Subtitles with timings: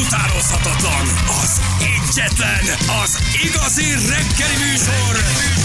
[0.00, 1.06] utánozhatatlan,
[1.42, 2.64] az egyetlen,
[3.02, 5.61] az igazi reggeli műsor, Balázsék!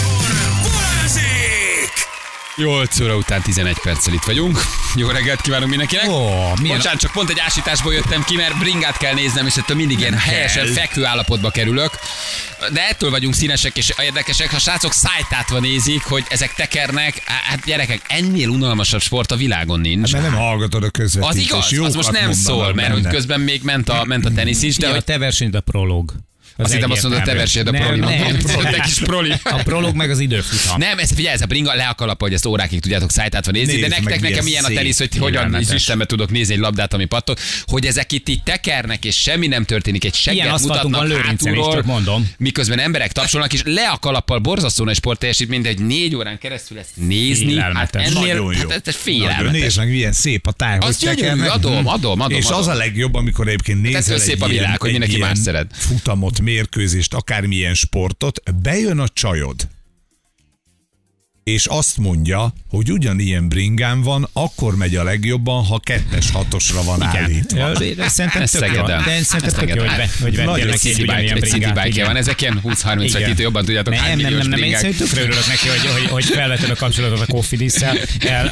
[2.58, 4.58] 8 óra után 11 perccel itt vagyunk.
[4.94, 6.06] Jó reggelt kívánunk mindenkinek.
[6.60, 9.98] Milyen- Bocsánat, csak pont egy ásításból jöttem ki, mert bringát kell néznem, és ettől mindig
[9.98, 11.90] ilyen helyesen fekvő állapotba kerülök.
[12.72, 14.52] De ettől vagyunk színesek és érdekesek.
[14.52, 17.22] A srácok szájtátva nézik, hogy ezek tekernek.
[17.24, 20.12] Hát gyerekek, ennél unalmasabb sport a világon nincs.
[20.12, 21.52] Mert nem hallgatod a közvetítést.
[21.52, 24.30] Az igaz, az most nem mondanak szól, mert hogy közben még ment a, ment a
[24.32, 26.12] tenisz is, de De hogy a te versenyed a prolog.
[26.58, 27.98] Az azt hittem azt mondod, te versenyed a proli.
[27.98, 29.32] Nem, nem, kis proli.
[29.44, 30.78] a prolog meg az időfutam.
[30.78, 33.72] Nem, ez, figyelj, ez a bringa le a kalap, hogy ezt órákig tudjátok szájtátva nézni,
[33.72, 36.94] Nézd de nektek nekem ilyen a tenisz, hogy hogyan is Istenbe tudok nézni egy labdát,
[36.94, 41.82] ami pattog, hogy ezek itt így tekernek, és semmi nem történik, egy segget mutatnak hátulról,
[41.84, 42.30] mondom.
[42.38, 46.78] miközben emberek tapsolnak, és le a kalappal borzasztó nagy sportteljesítményt, de egy négy órán keresztül
[46.78, 48.68] ezt nézni, hát ennél, Nagyon jó.
[48.68, 49.60] hát ez, félelmetes.
[49.60, 51.50] Nézd meg, milyen szép a táj, hogy tekernek.
[51.50, 54.80] adom, adom, adom, És az a legjobb, amikor egyébként nézel ettől szép egy a világ,
[54.80, 55.66] hogy egy mindenki más szeret.
[55.76, 59.68] futamot, mérkőzést, akármilyen sportot, bejön a csajod,
[61.48, 67.02] és azt mondja, hogy ugyanilyen bringán van, akkor megy a legjobban, ha kettes hatosra van
[67.02, 67.58] állítva.
[67.58, 68.82] Ja, Szerintem Ez tök jó.
[68.82, 71.86] De szerintem tök jó, hogy, be, hogy vettél neki egy ugyanilyen bringát.
[71.86, 72.06] igen.
[72.06, 73.20] van, ezek ilyen 20-30 Igen.
[73.20, 76.10] vetítő, jobban tudjátok, hány Nem, nem, nem, nem, én szerintem tökre örülök neki, hogy, hogy,
[76.10, 77.96] hogy felvetted a kapcsolatot a Cofidis-szel,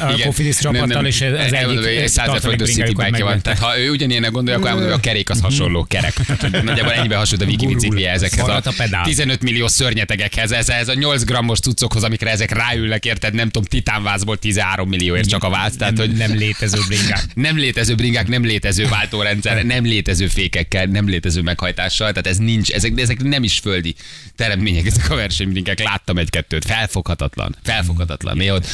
[0.01, 0.25] a Igen.
[0.25, 1.05] Cofidis Nem, csapattal, nem.
[1.05, 3.41] és ez egyik egy 100 tartalék forintos city bike van.
[3.41, 6.13] Tehát ha ő ugyanilyennek gondolja, akkor elmondom, hogy a kerék az hasonló kerek.
[6.51, 7.79] Nagyjából ennyiben hasonlít a Viki Gurul.
[7.79, 9.03] biciklije ezekhez a a pedál.
[9.03, 12.51] 15 millió szörnyetegekhez, ez, ez a 8 grammos cuccokhoz, amikre ezek
[12.87, 13.33] ráülnek, érted?
[13.33, 15.75] Nem tudom, titánvázból 13 millióért csak a váz.
[15.75, 17.25] Tehát, hogy Nem létező bringák.
[17.33, 22.71] nem létező bringák, nem létező váltórendszer, nem létező fékekkel, nem létező meghajtással, tehát ez nincs,
[22.71, 23.95] ezek, de ezek nem is földi
[24.35, 25.79] teremtmények, ezek a versenybringák.
[25.79, 28.37] Láttam egy-kettőt, felfoghatatlan, felfoghatatlan.
[28.37, 28.67] Mi ott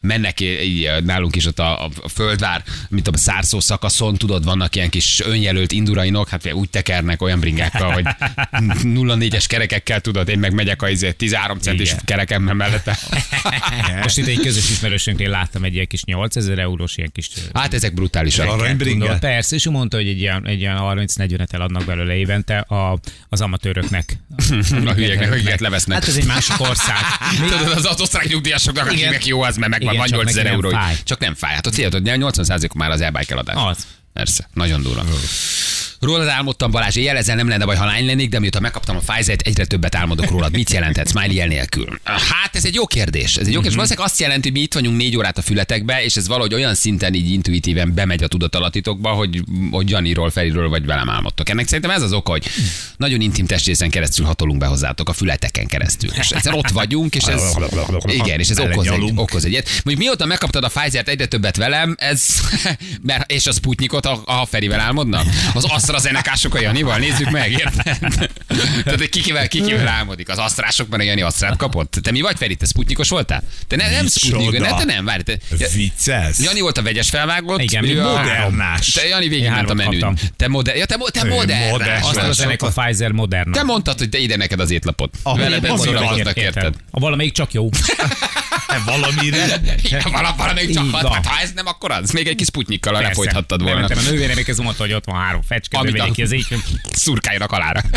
[0.00, 4.90] mennek így, nálunk is ott a, a, földvár, mint a szárszó szakaszon, tudod, vannak ilyen
[4.90, 8.04] kis önjelölt indurainok, hát úgy tekernek olyan bringákkal, hogy
[8.50, 12.00] 0-4-es kerekekkel tudod, én meg megyek a izé 13 centis Igen.
[12.04, 12.98] kerekemmel mellette.
[14.02, 17.94] Most itt egy közös ismerősünknél láttam egy ilyen kis 8000 eurós ilyen kis Hát ezek
[17.94, 18.48] brutálisak.
[18.48, 19.18] Aranybringa?
[19.18, 23.40] Persze, és ő mondta, hogy egy ilyen, egy ilyen 30-40-et eladnak belőle évente a, az
[23.40, 24.16] amatőröknek.
[24.86, 25.98] A hülyeknek, akiket levesznek.
[25.98, 26.96] Hát ez egy másik ország.
[27.50, 28.96] Tudod, az, az osztrák nyugdíjasoknak, Igen.
[28.96, 30.70] akiknek jó az, mert megvan, Van csak 8000 neki nem euró.
[30.70, 30.96] fáj.
[31.04, 31.54] Csak nem fáj.
[31.54, 33.56] Hát ott hogy 80 már az e-bike eladás.
[33.58, 33.86] Az.
[34.12, 35.04] Persze, nagyon durva.
[36.00, 38.98] Rólad álmodtam, Balázs, én jelezel nem lenne baj, ha lány lennék, de mióta megkaptam a
[39.06, 40.52] Pfizer-t, egyre többet álmodok rólad.
[40.52, 42.00] Mit jelentett Smiley jel nélkül?
[42.04, 43.36] Hát ez egy jó kérdés.
[43.36, 43.74] Ez egy jó kérdés.
[43.74, 46.74] Valószínűleg azt jelenti, hogy mi itt vagyunk négy órát a fületekbe, és ez valahogy olyan
[46.74, 51.48] szinten így intuitíven bemegy a tudatalatitokba, hogy, hogy Janiról, Feriről vagy velem álmodtok.
[51.48, 52.46] Ennek szerintem ez az oka, hogy
[52.96, 56.10] nagyon intim testrészen keresztül hatolunk be hozzátok, a fületeken keresztül.
[56.10, 57.42] És egyszer ott vagyunk, és ez,
[58.06, 59.68] igen, és ez okoz egy, okoz egy ilyet.
[59.84, 62.26] Mondjuk mióta megkaptad a Pfizer-t egyre többet velem, ez,
[63.02, 65.26] mert, és a Sputnikot a, a Ferivel álmodnak?
[65.54, 65.64] Az
[65.94, 67.98] AstraZeneca-sok a Janival, nézzük meg, érted?
[68.84, 70.28] Tehát, kikivel, kikivel álmodik?
[70.28, 71.98] Az asztrásokban a Jani asztrát kapott?
[72.02, 72.54] Te mi vagy, Feri?
[72.56, 73.42] Te Sputnikos voltál?
[73.66, 74.40] Te ne, nem Micsoda?
[74.42, 75.22] Sputnik, ne, te nem, várj.
[75.22, 75.38] Te,
[75.74, 76.40] Viccelsz?
[76.42, 77.60] Jani volt a vegyes felvágott.
[77.62, 78.90] Igen, ő a- modernás.
[78.90, 80.16] Te Jani Én végigment a menün.
[80.36, 81.70] Te, moder, ja, te, te modern.
[81.70, 82.04] modern.
[82.04, 83.52] Az ennek a Pfizer Moderna.
[83.52, 85.14] Te mondtad, hogy te ide neked az étlapot.
[85.22, 86.74] Veled ami szórakoztak, érted?
[86.90, 87.68] A valamelyik csak jó.
[88.66, 89.60] Te valamire?
[90.10, 91.12] Vala- valamelyik van.
[91.12, 92.10] hát ha ez nem, akkor az.
[92.10, 93.74] Még egy kis sputnikkal lefolythattad volna.
[93.80, 96.46] Bementem a nővéremhez, mondta, hogy ott van három fecske, Amit a- ki az így.
[96.92, 97.82] Szurkáljanak alára.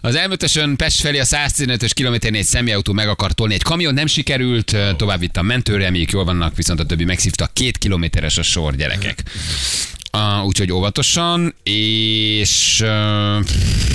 [0.00, 3.54] Az elmötösön Pest felé a 115-ös kilométernél egy személyautó meg akar tolni.
[3.54, 7.50] Egy kamion nem sikerült, tovább vitt a mentőre, reméljük jól vannak, viszont a többi megszívta.
[7.52, 9.22] Két kilométeres a sor, gyerekek.
[10.18, 12.88] Uh, úgyhogy óvatosan, és uh,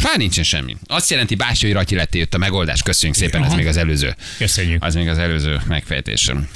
[0.04, 0.78] hát nincsen semmi.
[0.86, 2.82] Azt jelenti, Bási, hogy Ratyi letté jött a megoldás.
[2.82, 4.16] Köszönjük szépen, ez még az előző.
[4.38, 4.84] Köszönjük.
[4.84, 6.48] Az még az előző megfejtésem.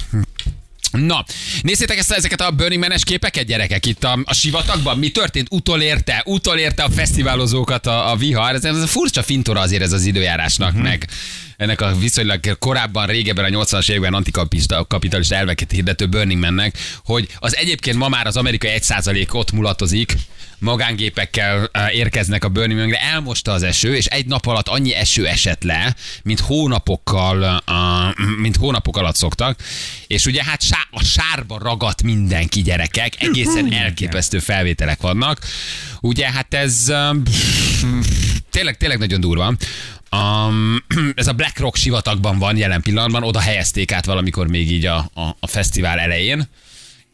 [0.90, 1.24] Na,
[1.62, 4.98] nézzétek ezt, ezeket a Burning Man-es képeket, gyerekek, itt a, a sivatagban.
[4.98, 5.46] Mi történt?
[5.50, 8.54] Utolérte, utolérte a fesztiválozókat a, a vihar.
[8.54, 10.82] Ez, ez a furcsa fintora azért ez az időjárásnak, uh-huh.
[10.82, 11.08] meg
[11.56, 17.56] ennek a viszonylag korábban, régebben a 80-as években antikapitalista elveket hirdető Burning Man-nek, hogy az
[17.56, 20.14] egyébként ma már az amerikai 1% ott mulatozik,
[20.58, 25.26] magángépekkel eh, érkeznek a Burning Man-re, elmosta az eső, és egy nap alatt annyi eső
[25.26, 29.60] esett le, mint hónapokkal, uh, mint hónapok alatt szoktak,
[30.06, 35.40] és ugye hát a sárba ragadt mindenki gyerekek, egészen elképesztő felvételek vannak.
[36.00, 37.22] Ugye hát ez um,
[38.50, 39.54] tényleg, tényleg nagyon durva.
[40.10, 40.84] Um,
[41.14, 44.96] ez a Black Rock sivatagban van jelen pillanatban, oda helyezték át valamikor még így a,
[44.96, 46.48] a, a fesztivál elején,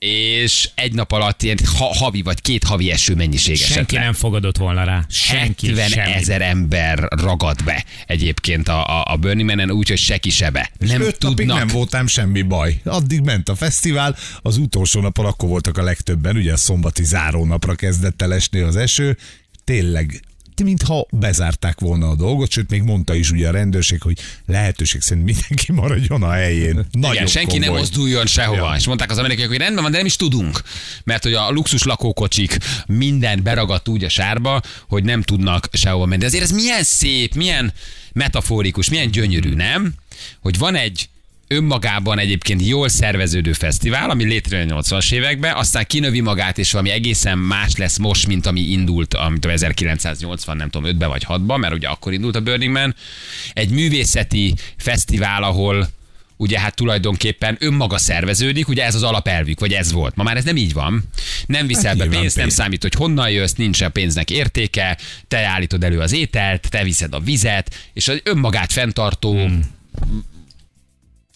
[0.05, 4.01] és egy nap alatt ilyen ha, havi vagy két havi eső mennyiség Senki le.
[4.01, 5.05] nem fogadott volna rá.
[5.09, 6.13] Senki 70 semmi.
[6.13, 10.71] ezer ember ragad be egyébként a, a, a Burning Man-en, úgyhogy se sebe.
[10.79, 11.59] Nem Öt napig tudnak.
[11.59, 12.81] nem voltam semmi baj.
[12.85, 17.75] Addig ment a fesztivál, az utolsó napon akkor voltak a legtöbben, ugye a szombati zárónapra
[17.75, 19.19] kezdett el esni az eső,
[19.65, 20.23] tényleg
[20.63, 25.25] mintha bezárták volna a dolgot, sőt még mondta is ugye a rendőrség, hogy lehetőség szerint
[25.27, 26.87] mindenki maradjon a helyén.
[26.93, 27.79] Nagyon Igen, senki nem komoly.
[27.81, 28.69] mozduljon sehova.
[28.71, 28.77] Ja.
[28.77, 30.63] És mondták az amerikaiak, hogy rendben van, de nem is tudunk.
[31.05, 32.57] Mert hogy a luxus lakókocsik
[32.87, 36.21] minden beragadt úgy a sárba, hogy nem tudnak sehova menni.
[36.21, 37.73] De azért ez milyen szép, milyen
[38.13, 39.95] metaforikus, milyen gyönyörű, nem?
[40.41, 41.09] Hogy van egy
[41.49, 46.91] önmagában egyébként jól szerveződő fesztivál, ami létrejön a 80-as években, aztán kinövi magát, és valami
[46.91, 51.75] egészen más lesz most, mint ami indult, amit 1980, nem tudom, 5-ben vagy 6-ban, mert
[51.75, 52.95] ugye akkor indult a Burning Man.
[53.53, 55.89] Egy művészeti fesztivál, ahol
[56.37, 60.15] ugye hát tulajdonképpen önmaga szerveződik, ugye ez az alapelvük, vagy ez volt.
[60.17, 61.05] Ma már ez nem így van.
[61.47, 62.59] Nem viszel Hát be pénzt, nem pénz.
[62.59, 64.99] számít, hogy honnan jössz, nincs a pénznek értéke,
[65.29, 69.61] te állítod elő az ételt, te viszed a vizet, és az önmagát fenntartó Hmm.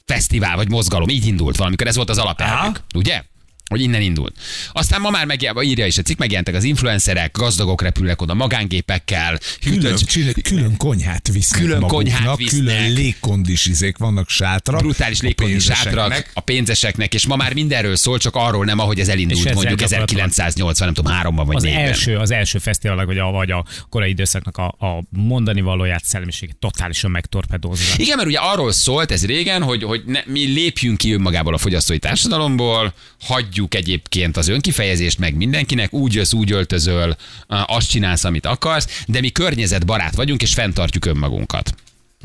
[0.08, 3.22] Fesztivál vagy mozgalom, így indult valamikor, ez volt az alapelvük, ugye?
[3.68, 4.36] Hogy innen indult.
[4.72, 9.38] Aztán ma már meg, írja is a cikk, megjelentek az influencerek, gazdagok repülnek oda magángépekkel,
[9.60, 12.60] Külön, hűtött, csinál, külön konyhát visznek Külön maguknak, konyhát visznek.
[12.60, 14.78] külön légkondis izék vannak sátra.
[14.78, 15.92] brutális a légkondi pénzeseknek.
[15.92, 19.52] sátrak a pénzeseknek, és ma már mindenről szól, csak arról nem, ahogy ez elindult, És
[19.52, 21.82] mondjuk gyakorlatilag 1980, nem tudom, háromban vagy az négyben.
[21.84, 26.56] első, az első fesztiválnak, vagy a, vagy a korai időszaknak a, a mondani valóját, szellemiségét
[26.56, 27.94] totálisan megtorpedózva.
[27.96, 31.58] Igen, mert ugye arról szólt ez régen, hogy, hogy ne, mi lépjünk ki önmagából a
[31.58, 37.16] fogyasztói társadalomból, hagyjuk egyébként az önkifejezést meg mindenkinek, úgy jössz, úgy öltözöl,
[37.46, 41.74] azt csinálsz, amit akarsz, de mi környezetbarát vagyunk, és fenntartjuk önmagunkat.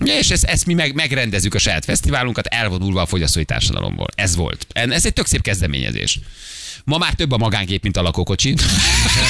[0.04, 4.08] És ezt, ezt mi meg, megrendezzük a saját fesztiválunkat, elvonulva a fogyasztói társadalomból.
[4.16, 4.68] Ez volt.
[4.74, 6.20] Ez egy tök szép kezdeményezés.
[6.84, 8.56] Ma már több a magánkép, mint a lakókocsi.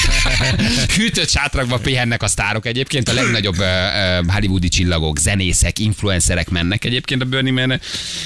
[0.96, 7.22] Hűtött sátrakba pihennek a sztárok egyébként, a legnagyobb uh, hollywoodi csillagok, zenészek, influencerek mennek egyébként
[7.22, 7.80] a Burning man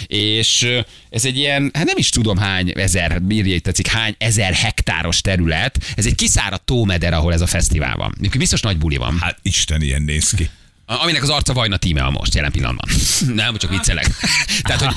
[0.07, 0.69] és
[1.11, 5.79] ez egy ilyen, hát nem is tudom hány ezer, írja tetszik, hány ezer hektáros terület,
[5.97, 8.15] ez egy kiszáradt tómeder, ahol ez a fesztivál van.
[8.39, 9.19] Biztos nagy buli van.
[9.21, 10.51] Hát Isten ilyen néz ki.
[10.91, 12.91] Aminek az arca Vajna tíme a most, jelen pillanatban.
[13.45, 14.07] Nem, csak viccelek.
[14.69, 14.95] Tehát, hogy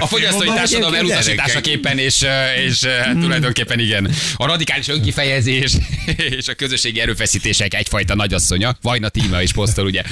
[0.00, 2.24] a fogyasztói társadalom elutasításaképpen, és,
[2.66, 5.72] és hát tulajdonképpen igen, a radikális önkifejezés
[6.38, 10.02] és a közösségi erőfeszítések egyfajta nagyasszonya, Vajna tíme is posztol ugye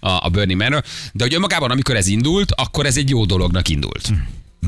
[0.00, 3.68] a, a Burning man de hogy önmagában, amikor ez indult, akkor ez egy jó dolognak
[3.68, 4.10] indult.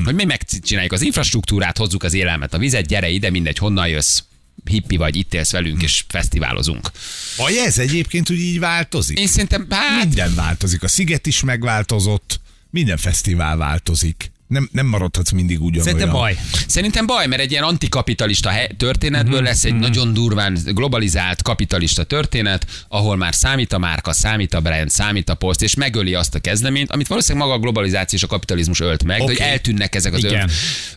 [0.03, 4.19] Hogy mi megcsináljuk az infrastruktúrát, hozzuk az élelmet, a vizet, gyere ide, mindegy, honnan jössz,
[4.65, 6.91] hippi vagy, itt élsz velünk, és fesztiválozunk.
[7.37, 9.19] Vagy ez egyébként úgy így változik?
[9.19, 10.83] Én szerintem, hát, Minden változik.
[10.83, 12.39] A sziget is megváltozott,
[12.69, 14.31] minden fesztivál változik.
[14.49, 15.83] Nem, nem maradhatsz mindig ugyanolyan.
[15.83, 16.37] Szerintem baj.
[16.67, 23.15] Szerintem baj, mert egy ilyen antikapitalista történetből lesz egy nagyon durván globalizált kapitalista történet, ahol
[23.15, 26.91] már számít a márka, számít a brand, számít a poszt, és megöli azt a kezdeményt,
[26.91, 29.35] amit valószínűleg maga a globalizáció és a kapitalizmus ölt meg, okay.
[29.35, 30.49] de hogy eltűnnek ezek az Igen.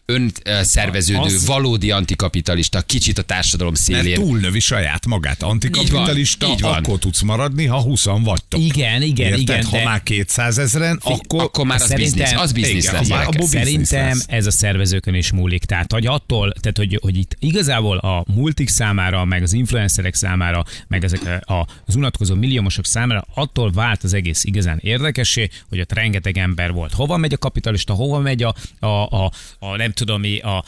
[0.04, 4.14] ön, önszerveződő, Az- valódi antikapitalista, kicsit a társadalom Mert szélén.
[4.14, 5.42] túlnövi saját magát.
[5.42, 6.84] Antikapitalista, Így van, így van.
[6.84, 8.60] akkor tudsz maradni, ha 20 vagytok.
[8.60, 9.40] Igen, igen, Érted?
[9.40, 11.42] igen, Ha de- már 200 ezeren, akkor...
[11.42, 13.08] akkor már az biznisz, az biznisz Igen, lesz.
[13.50, 15.64] Biznisz Szerintem ez a szervezőkön is múlik.
[15.64, 20.64] Tehát, hogy attól, tehát, hogy, hogy itt igazából a multik számára, meg az influencerek számára,
[20.88, 25.92] meg ezek a, az unatkozó milliómosok számára attól vált az egész igazán érdekessé, hogy ott
[25.92, 26.92] rengeteg ember volt.
[26.92, 30.64] Hova megy a kapitalista, hova megy a, a, a, a nem tudom mi, a,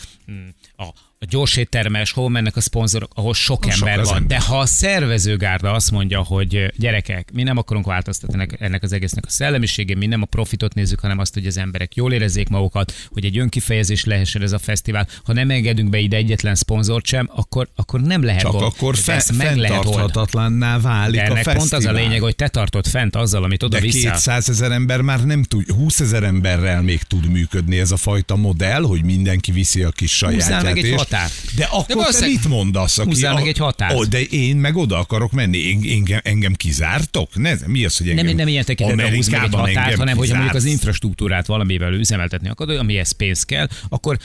[0.76, 0.84] a,
[1.24, 4.16] a gyors éttermes, hol mennek a szponzorok, ahol sok Sok ember az van.
[4.16, 4.38] ember.
[4.38, 8.92] De ha a szervezőgárda azt mondja, hogy gyerekek, mi nem akarunk változtatni ennek, ennek az
[8.92, 12.48] egésznek a szellemiségén, mi nem a profitot nézzük, hanem azt, hogy az emberek jól érezzék
[12.48, 15.06] magukat, hogy egy önkifejezés lehessen ez a fesztivál.
[15.24, 18.62] Ha nem engedünk be ide egyetlen szponzort sem, akkor, akkor nem lehet Csak gond.
[18.64, 20.80] akkor fe, ezt meg lehet oldani.
[20.82, 21.56] válik De a ennek fesztivál.
[21.56, 24.10] pont az a lényeg, hogy te tartod fent azzal, amit oda De vissza.
[24.10, 28.36] 200 ezer ember már nem tud, 20 ezer emberrel még tud működni ez a fajta
[28.36, 30.62] modell, hogy mindenki viszi a kis sajátját.
[30.62, 31.54] Meg egy határt.
[31.56, 32.98] De akkor te valószínűleg- mit mondasz?
[32.98, 33.94] Aki Húzzál a- meg egy határt.
[33.94, 35.58] Ó, de én meg oda akarok menni.
[35.58, 37.34] Én, engem, engem kizártok?
[37.34, 40.28] Ne, mi az, hogy engem Nem, nem ilyen tekintetben húz meg egy határt, hanem hogy
[40.28, 44.18] mondjuk az infrastruktúrát valamivel üzemeltetni akarod, amihez pénz kell, akkor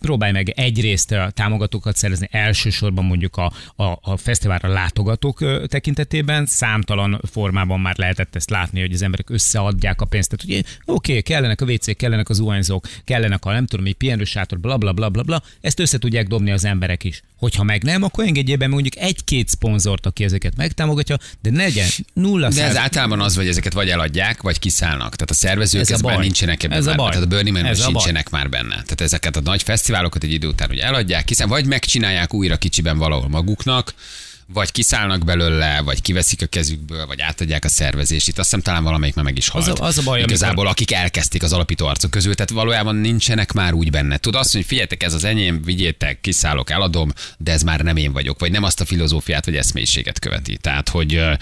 [0.00, 7.20] próbálj meg egyrészt a támogatókat szerezni, elsősorban mondjuk a, a, a fesztiválra látogatók tekintetében, számtalan
[7.30, 10.36] formában már lehetett ezt látni, hogy az emberek összeadják a pénzt.
[10.36, 13.92] Tehát, hogy oké, okay, kellenek a WC, kellenek az zuhanyzók, kellenek a nem tudom, mi
[13.92, 17.22] pihenősátor, bla bla bla bla bla, ezt össze tudják dobni az emberek is.
[17.36, 21.88] Hogyha meg nem, akkor engedjél be mondjuk egy-két szponzort, aki ezeket megtámogatja, de ne legyen
[22.12, 25.14] nulla De ez általában az, hogy ezeket vagy eladják, vagy kiszállnak.
[25.14, 26.16] Tehát a szervezők Ez a baj.
[26.16, 27.10] nincsenek ebben Ez a baj.
[27.10, 28.22] Tehát a Burning man a baj.
[28.30, 28.74] már benne.
[28.74, 32.98] Tehát ezeket a nagy fesztiválokat egy idő után ugye eladják, hiszen vagy megcsinálják újra kicsiben
[32.98, 33.94] valahol maguknak,
[34.52, 38.28] vagy kiszállnak belőle, vagy kiveszik a kezükből, vagy átadják a szervezést.
[38.28, 39.68] Itt azt hiszem talán valamelyik már meg is halt.
[39.68, 42.96] Az a- az a baj, Igazából amikor- akik elkezdték az alapító arcok közül, tehát valójában
[42.96, 44.16] nincsenek már úgy benne.
[44.16, 48.12] Tudod azt, hogy figyeljetek, ez az enyém, vigyétek, kiszállok, eladom, de ez már nem én
[48.12, 50.56] vagyok, vagy nem azt a filozófiát vagy eszmélyiséget követi.
[50.56, 51.32] Tehát, hogy uh,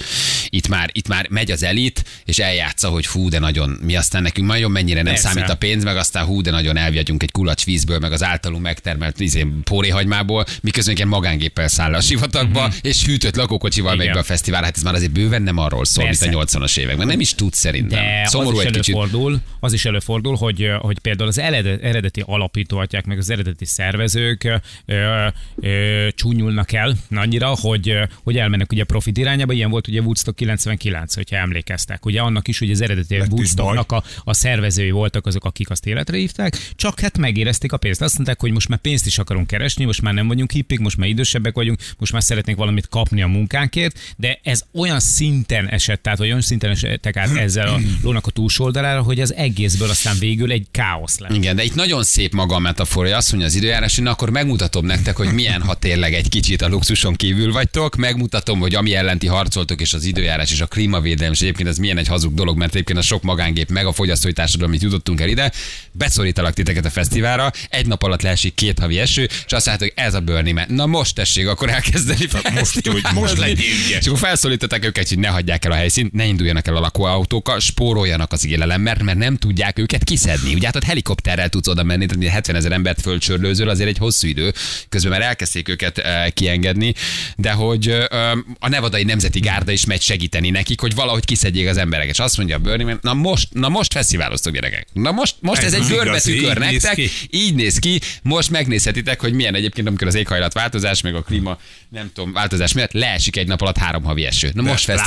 [0.49, 4.23] itt, már, itt már megy az elit, és eljátsza, hogy hú, de nagyon, mi aztán
[4.23, 5.29] nekünk nagyon mennyire nem Persze.
[5.29, 8.63] számít a pénz, meg aztán hú, de nagyon elviadjunk egy kulacs vízből, meg az általunk
[8.63, 14.01] megtermelt izé, póréhagymából, miközben ilyen magángéppel száll a sivatagba, és hűtött lakókocsival megy.
[14.01, 14.13] Igen.
[14.15, 14.63] be a fesztivál.
[14.63, 16.39] Hát ez már azért bőven nem arról szól, mint Persze.
[16.39, 17.07] a 80-as években.
[17.07, 18.05] Nem is tud szerintem.
[18.05, 18.95] De Szomorú az is egy kicsit.
[18.95, 24.61] előfordul, az is előfordul, hogy, hogy például az eredet- eredeti alapítóatyák, meg az eredeti szervezők
[24.85, 25.27] ö,
[25.61, 29.53] ö, csúnyulnak el annyira, hogy, hogy elmennek ugye a profit irányába.
[29.53, 32.07] Ilyen volt ugye Woodstock 99, hogyha emlékeztek.
[32.07, 35.87] Ugye annak is, hogy az eredeti Lett Woodstocknak a, a szervezői voltak azok, akik azt
[35.87, 38.03] életre hívták, csak hát megérezték a pénzt.
[38.03, 40.97] Azt mondták, hogy most már pénzt is akarunk keresni, most már nem vagyunk hippik, most
[40.97, 46.03] már idősebbek vagyunk, most már szeretnénk valamit kapni a munkánkért, de ez olyan szinten esett,
[46.03, 50.19] tehát olyan szinten esettek át ezzel a lónak a túlsó oldalára, hogy az egészből aztán
[50.19, 51.35] végül egy káosz lett.
[51.35, 54.11] Igen, de itt nagyon szép maga a metafora, hogy azt mondja az időjárás, hogy na,
[54.11, 58.75] akkor megmutatom nektek, hogy milyen, ha tényleg egy kicsit a luxuson kívül vagytok, megmutatom, hogy
[58.75, 62.35] ami ellenti harcoltok, és az időjárás és a klímavédelem, és egyébként ez milyen egy hazug
[62.35, 65.53] dolog, mert egyébként a sok magángép, meg a fogyasztói társadalom, amit jutottunk el ide,
[65.93, 70.15] beszorítalak titeket a fesztiválra, egy nap alatt leesik két havi eső, és azt mondjátok, ez
[70.15, 70.67] a Burning Man.
[70.69, 72.27] Na most tessék akkor elkezdeni.
[72.55, 73.99] most, hogy most legyél ügyes.
[74.01, 77.61] És akkor felszólították őket, hogy ne hagyják el a helyszínt, ne induljanak el a lakóautókkal,
[77.61, 80.55] spóroljanak az élelemmel, mert nem tudják őket kiszedni.
[80.55, 84.27] Ugye hát ott helikopterrel tudsz oda menni, tehát 70 ezer embert fölcsörlőzöl, azért egy hosszú
[84.27, 84.53] idő.
[84.89, 86.95] Közben már elkezdték őket eh, kiengedni,
[87.37, 91.77] de hogy eh, a Nevadai Nemzeti Gárda is megy segíteni nekik, hogy valahogy kiszedjék az
[91.77, 92.13] embereket.
[92.13, 94.87] És azt mondja a Burning na most, na most fesztiváloztok gyerekek.
[94.93, 97.11] Na most, most ez, Ez egy az görbetű igazi, kör így néz nektek, ki.
[97.31, 102.11] így néz ki, most megnézhetitek, hogy milyen egyébként, amikor az éghajlatváltozás, meg a klíma, nem
[102.15, 104.51] tudom, változás miatt leesik egy nap alatt három havi eső.
[104.55, 105.01] Na most az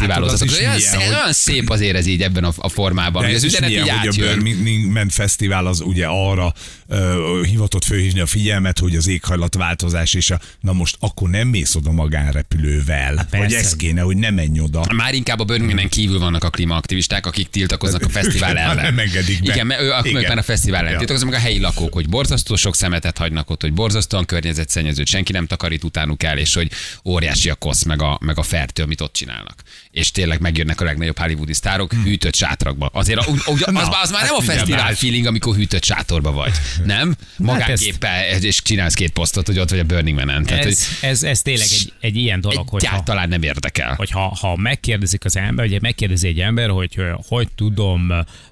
[0.44, 3.32] is Olyan, milyen, szép, hogy- olyan szép azért ez így ebben a, a formában, hogy
[3.32, 4.44] De az üzenet így milyen, hogy a átjön.
[4.44, 6.53] Burning Man Fesztivál az ugye arra
[6.88, 11.75] ö, hivatott fölhívni a figyelmet, hogy az éghajlatváltozás és a, na most akkor nem mész
[11.75, 13.15] oda magánrepülővel.
[13.15, 13.58] Vagy persze.
[13.58, 14.86] ez kéne, hogy ne menj oda.
[14.96, 18.75] Már inkább a Burning Man kívül vannak a klímaaktivisták, akik tiltakoznak a fesztivál ellen.
[18.75, 19.53] nem engedik be.
[19.53, 20.24] Igen, mert ő, akkor Igen.
[20.27, 20.98] már a fesztivál ellen Ja.
[20.98, 25.32] tiltakoznak, meg a helyi lakók, hogy borzasztó sok szemetet hagynak ott, hogy borzasztóan környezetszennyezőt, senki
[25.32, 26.72] nem takarít utánuk el, és hogy
[27.06, 29.63] óriási a kosz, meg a, meg a fertő, amit ott csinálnak.
[29.91, 32.89] És tényleg megjönnek a legnagyobb hollywoodi sztárok hűtött sátrakba.
[32.93, 34.96] Azért a, úgy, az, Na, az, már hát nem a figyelj fesztivál már.
[34.96, 36.51] feeling, amikor hűtött sátorba vagy.
[36.86, 37.15] Nem?
[37.38, 40.43] Magángéppel, és csinálsz két posztot, hogy ott vagy a Burning Man-en.
[40.43, 43.93] Tehát, Ez, hogy ez, ez tényleg egy, egy ilyen dolog, hogy egyáltalán nem érdekel.
[43.96, 48.12] hogy ha, ha megkérdezik az ember, ugye megkérdezi egy ember, hogy ö, hogy tudom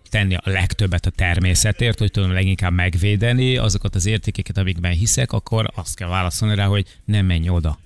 [0.10, 5.72] tenni a legtöbbet a természetért, hogy tudom leginkább megvédeni azokat az értékeket, amikben hiszek, akkor
[5.76, 7.80] azt kell válaszolni rá, hogy nem menj oda.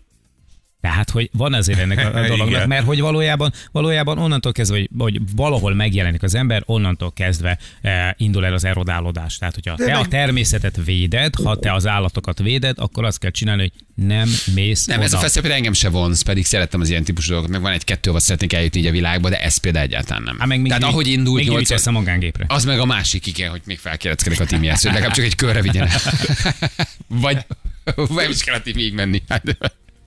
[0.81, 4.89] Tehát, hogy van azért ennek a, a dolognak, mert hogy valójában, valójában onnantól kezdve, hogy,
[4.97, 9.37] hogy valahol megjelenik az ember, onnantól kezdve eh, indul el az erodálódás.
[9.37, 13.61] Tehát, hogyha te a természetet véded, ha te az állatokat véded, akkor azt kell csinálni,
[13.61, 13.71] hogy
[14.05, 15.05] nem mész Nem, oda.
[15.05, 17.71] ez a fesztivál például engem se vonz, pedig szerettem az ilyen típusú dolgokat, meg van
[17.71, 20.39] egy-kettő, ahol szeretnék eljutni így a világba, de ez például egyáltalán nem.
[20.39, 21.87] Hát meg még, Tehát ahogy indult még 80 nyolc...
[21.87, 22.45] a magánggépre.
[22.47, 25.61] az meg a másik, igen, hogy még felkéreckedek a Timihez, hogy legalább csak egy körre
[25.61, 25.99] vigyen el.
[27.07, 27.37] Vagy,
[27.95, 29.23] vagy nem is kell a Timiig menni.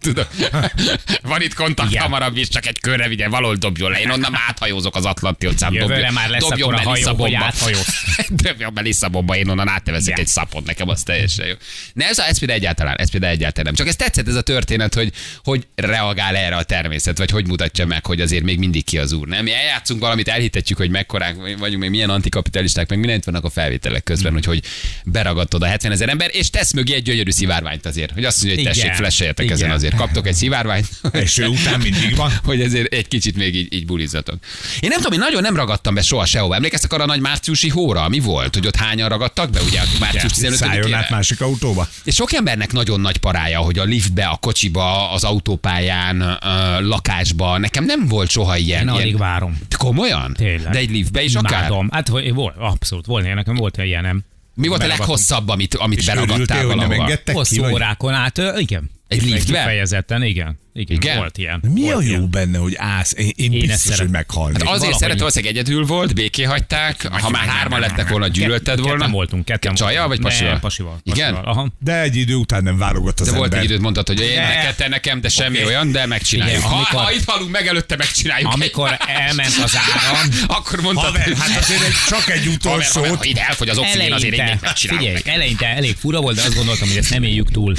[0.05, 0.25] Tudom.
[1.23, 2.03] Van itt kontakt Igen.
[2.03, 4.01] hamarabb is, csak egy körre vigyen, valahol dobjon le.
[4.01, 5.73] Én onnan áthajózok az Atlanti óceán.
[5.73, 7.87] Jövőre már lesz dobjon be hajó, hogy áthajóz.
[8.43, 10.21] Dobjon be Lisszabonba, én onnan átteveszek Igen.
[10.21, 11.55] egy szapot, nekem az teljesen jó.
[11.93, 13.75] Ne, ez, a, ez például egyáltalán, ez például egyáltalán nem.
[13.75, 15.13] Csak ez tetszett ez a történet, hogy
[15.45, 19.13] hogy reagál erre a természet, vagy hogy mutatja meg, hogy azért még mindig ki az
[19.13, 19.29] úr.
[19.29, 23.51] Nem, mi eljátszunk valamit, elhitetjük, hogy mekkorák vagyunk, még milyen antikapitalisták, meg mindent vannak a
[23.51, 24.35] felvételek közben, Mm.
[24.35, 24.63] hogy hogy
[25.05, 28.57] beragadt oda 70 ezer ember, és tesz mögé egy gyönyörű szivárványt azért, hogy azt mondja,
[28.57, 28.97] hogy tessék, Igen.
[28.97, 29.75] flasheljetek ezen Igen.
[29.95, 30.07] Azért.
[30.07, 32.33] Kaptok egy szivárványt, Eső után mindig van.
[32.45, 34.37] hogy ezért egy kicsit még így, így bulizzatok.
[34.81, 36.55] Én nem tudom, én nagyon nem ragadtam be soha sehova.
[36.55, 38.09] Emlékeztek arra a nagy márciusi hóra?
[38.09, 38.55] Mi volt?
[38.55, 39.63] Hogy ott hányan ragadtak be?
[39.63, 41.11] Ugye március Szálljon át 15-ére?
[41.11, 41.89] másik autóba.
[42.05, 46.37] És sok embernek nagyon nagy parája, hogy a liftbe, a kocsiba, az autópályán, ö,
[46.81, 47.59] lakásba.
[47.59, 48.81] Nekem nem volt soha ilyen.
[48.81, 49.01] Én ilyen...
[49.01, 49.59] alig várom.
[49.79, 50.35] Komolyan?
[50.35, 50.73] Tényleg.
[50.73, 51.59] De egy liftbe is akár?
[51.59, 51.89] Imádom.
[51.93, 54.25] Hát hogy volt, abszolút volt, nekem volt ilyenem.
[54.55, 57.33] Mi volt a leghosszabb, amit, amit És beragadtál örültél, hogy nem engedtek ki?
[57.33, 57.73] Hosszú Vagy?
[57.73, 58.91] órákon át, igen.
[59.15, 59.59] Egy liftbe?
[59.59, 60.59] Kifejezetten, igen.
[60.77, 61.17] Igen, Igen?
[61.17, 61.63] volt ilyen.
[61.75, 62.31] Mi volt a jó ilyen.
[62.31, 63.13] benne, hogy állsz?
[63.17, 64.11] Én, én, Én biztos, hogy szeretem.
[64.11, 64.63] meghalnék.
[64.65, 67.07] Hát azért szeret, valószínűleg egyedül volt, béké hagyták.
[67.07, 68.97] Ha már hárman lettek volna, gyűlölted volna.
[68.97, 70.51] Ketten voltunk, ketten Csajjal vagy pasival?
[70.51, 71.01] Nem, pasival.
[71.03, 71.35] Igen?
[71.35, 71.69] Aha.
[71.81, 74.89] De egy idő után nem válogat az De volt egy időt, mondtad, hogy én neked,
[74.89, 76.63] nekem, de semmi olyan, de megcsináljuk.
[76.63, 78.53] Ha, itt halunk meg előtte, megcsináljuk.
[78.53, 79.77] Amikor elment az
[80.07, 83.05] áram, Akkor mondtad, hát azért csak egy utolsó.
[83.21, 86.97] ide elfogy az oxigén, azért én figyelj, eleinte elég fura volt, de azt gondoltam, hogy
[86.97, 87.75] ezt nem éljük túl.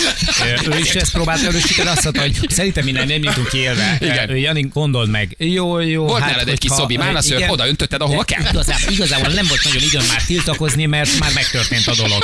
[0.71, 3.97] Ő is ezt megpróbálta erősíteni, azt mondta, hogy szerintem innen nem jutunk élve.
[3.99, 4.35] Igen.
[4.35, 5.35] Jani, gondold meg.
[5.37, 6.05] Jó, jó.
[6.05, 7.49] Volt nálad egy kis szobi málnaszőr, igen.
[7.49, 8.41] oda öntötted, ahova kell.
[8.51, 12.23] Igazából, igazából nem volt nagyon időm már tiltakozni, mert már megtörtént a dolog.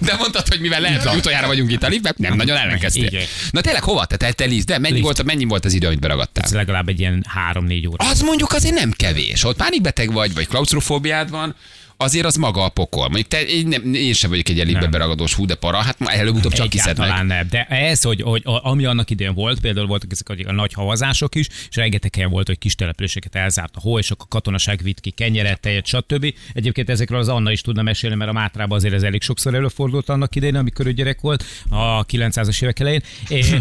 [0.00, 3.04] De mondtad, hogy mivel lehet, hogy utoljára vagyunk itt a liftben, nem nagyon ellenkeztél.
[3.04, 3.24] Igen.
[3.50, 4.46] Na tényleg hova te te, te?
[4.64, 5.04] De mennyi Lift.
[5.04, 6.44] volt, mennyi volt az idő, amit beragadtál?
[6.44, 8.08] Ez legalább egy ilyen három-négy óra.
[8.08, 9.44] Az mondjuk azért nem kevés.
[9.44, 11.54] Ott pánikbeteg vagy, vagy klaustrofóbiád van,
[12.00, 13.02] azért az maga a pokol.
[13.02, 14.90] Mondjuk te, én, nem, én sem vagyok egy Nem.
[14.90, 17.06] beragadós hú, de para, hát már előbb-utóbb csak kiszed meg.
[17.06, 17.46] Egyáltalán nem.
[17.50, 21.34] De ez, hogy, hogy ami annak idején volt, például voltak ezek a, a nagy havazások
[21.34, 24.80] is, és rengeteg helyen volt, hogy kis településeket elzárt a hó, és akkor a katonaság
[24.82, 26.34] vitt ki kenyeret, tejet, stb.
[26.52, 30.08] Egyébként ezekről az Anna is tudna mesélni, mert a Mátrában azért ez elég sokszor előfordult
[30.08, 33.02] annak idején, amikor ő gyerek volt, a 900-as évek elején.
[33.28, 33.56] És,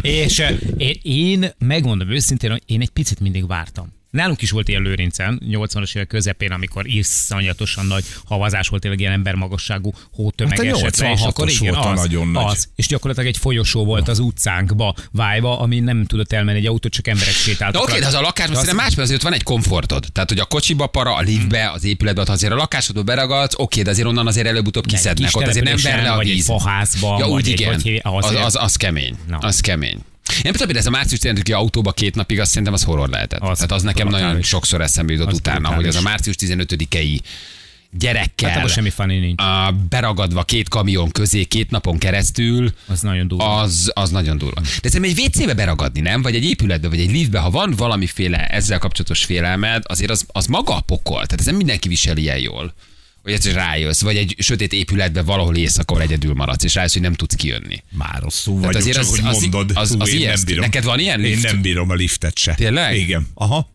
[0.26, 0.42] és
[0.76, 3.97] én, én megmondom őszintén, hogy én egy picit mindig vártam.
[4.10, 9.12] Nálunk is volt ilyen Lőrincen, 80-as évek közepén, amikor iszonyatosan nagy havazás volt, tényleg ilyen
[9.12, 12.44] embermagasságú hótömeg Hát a esett le, és 86-os akkor igen, volt a az, nagyon nagy.
[12.44, 12.68] az.
[12.74, 17.06] És gyakorlatilag egy folyosó volt az utcánkba vájva, ami nem tudott elmenni egy autó, csak
[17.06, 17.86] emberek sétáltak.
[17.86, 20.06] De oké, de az a az- szerintem más, mert azért ott van egy komfortod.
[20.12, 23.82] Tehát, hogy a kocsiba para, a liftbe, az épületbe, ha azért a lakásodba beragadsz, oké,
[23.82, 25.24] de azért onnan azért előbb-utóbb Egy kiszednek.
[25.30, 26.44] kis Ott azért nem ver le a vagy egy víz.
[26.44, 27.80] faházban, Ja, úgy egy- igen.
[27.80, 29.16] hívják, Az, az, az kemény.
[29.40, 29.98] Az kemény.
[30.42, 33.40] Én hogy ez a március 15 autóba két napig, azt szerintem az horror lehetett.
[33.40, 34.26] Az Tehát az nekem brutális.
[34.28, 35.84] nagyon sokszor eszembe jutott Az utána, brutális.
[35.84, 37.20] hogy az a március 15-i
[37.90, 39.40] gyerekkel Hát semmi funny nincs.
[39.42, 43.56] a, beragadva két kamion közé két napon keresztül, Az nagyon durva.
[43.56, 44.60] az, az nagyon durva.
[44.82, 46.22] De szerintem egy WC-be beragadni, nem?
[46.22, 50.46] Vagy egy épületbe, vagy egy liftbe, ha van valamiféle ezzel kapcsolatos félelmed, azért az, az
[50.46, 51.14] maga a pokol.
[51.24, 52.74] Tehát ez nem mindenki viseli ilyen jól.
[53.28, 57.14] Hogy egyszer rájössz, vagy egy sötét épületbe valahol éjszakor egyedül maradsz, és rájössz, hogy nem
[57.14, 57.82] tudsz kijönni.
[57.90, 59.70] Már rosszul Tehát vagyok, azért csak az- hogy az- mondod.
[59.74, 60.60] az- Hú, az én nem bírom.
[60.64, 61.44] Neked van ilyen lift?
[61.44, 62.54] Én nem bírom a liftet se.
[62.54, 62.96] Tényleg?
[62.96, 63.26] Igen.
[63.34, 63.68] Aha.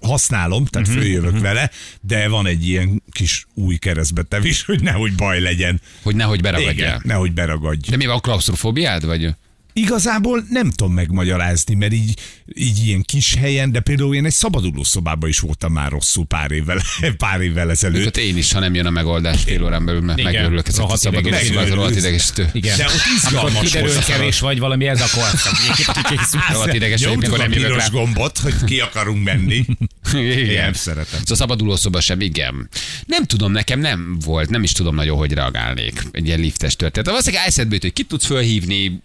[0.00, 1.42] Használom, tehát uh-huh, följövök uh-huh.
[1.44, 5.80] vele, de van egy ilyen kis új keresztbetevés, hogy nehogy baj legyen.
[6.02, 6.74] Hogy nehogy beragadjál.
[6.74, 7.90] Igen, nehogy beragadj.
[7.90, 9.04] De mi van, klaustrofóbiád?
[9.04, 9.34] Vagy?
[9.72, 12.14] Igazából nem tudom megmagyarázni, mert így,
[12.54, 16.50] így ilyen kis helyen, de például én egy szabaduló szobában is voltam már rosszul pár
[16.50, 16.82] évvel,
[17.16, 18.06] pár évvel ezelőtt.
[18.06, 20.32] Öt én is, ha nem jön a megoldás fél órán belül, mert Igen.
[20.32, 22.48] megörülök ezek a szabaduló szobát, rohadt idegesítő.
[22.52, 22.76] Igen.
[22.76, 24.04] De ott Akkor izgalmas kiderül, volt.
[24.04, 25.22] kevés vagy valami, ez akkor
[26.52, 27.86] Rohadt ideges, hogy mikor a nem jövök rá.
[27.88, 29.64] gombot, hogy ki akarunk menni.
[30.14, 30.62] Igen.
[30.64, 31.18] Nem szeretem.
[31.20, 32.68] Szóval szabaduló szoba sem, igen.
[33.06, 37.08] Nem tudom, nekem nem volt, nem is tudom nagyon, hogy reagálnék egy ilyen liftes történet.
[37.08, 39.00] Valószínűleg eszedbe jut, hogy ki tudsz fölhívni,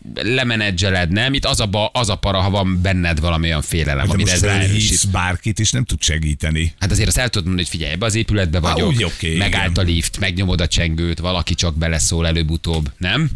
[0.58, 1.34] lemenedzseled, nem?
[1.34, 4.26] Itt az a, ba, az a para, ha van benned valami olyan félelem, De amit
[4.26, 5.12] most ez ráerősít.
[5.12, 6.74] bárkit, és nem tud segíteni.
[6.80, 9.38] Hát azért azt el tudod mondani, hogy figyelj, ebbe az épületbe Há, vagyok, úgy oké,
[9.38, 9.86] megállt igen.
[9.86, 13.30] a lift, megnyomod a csengőt, valaki csak beleszól előbb-utóbb, nem?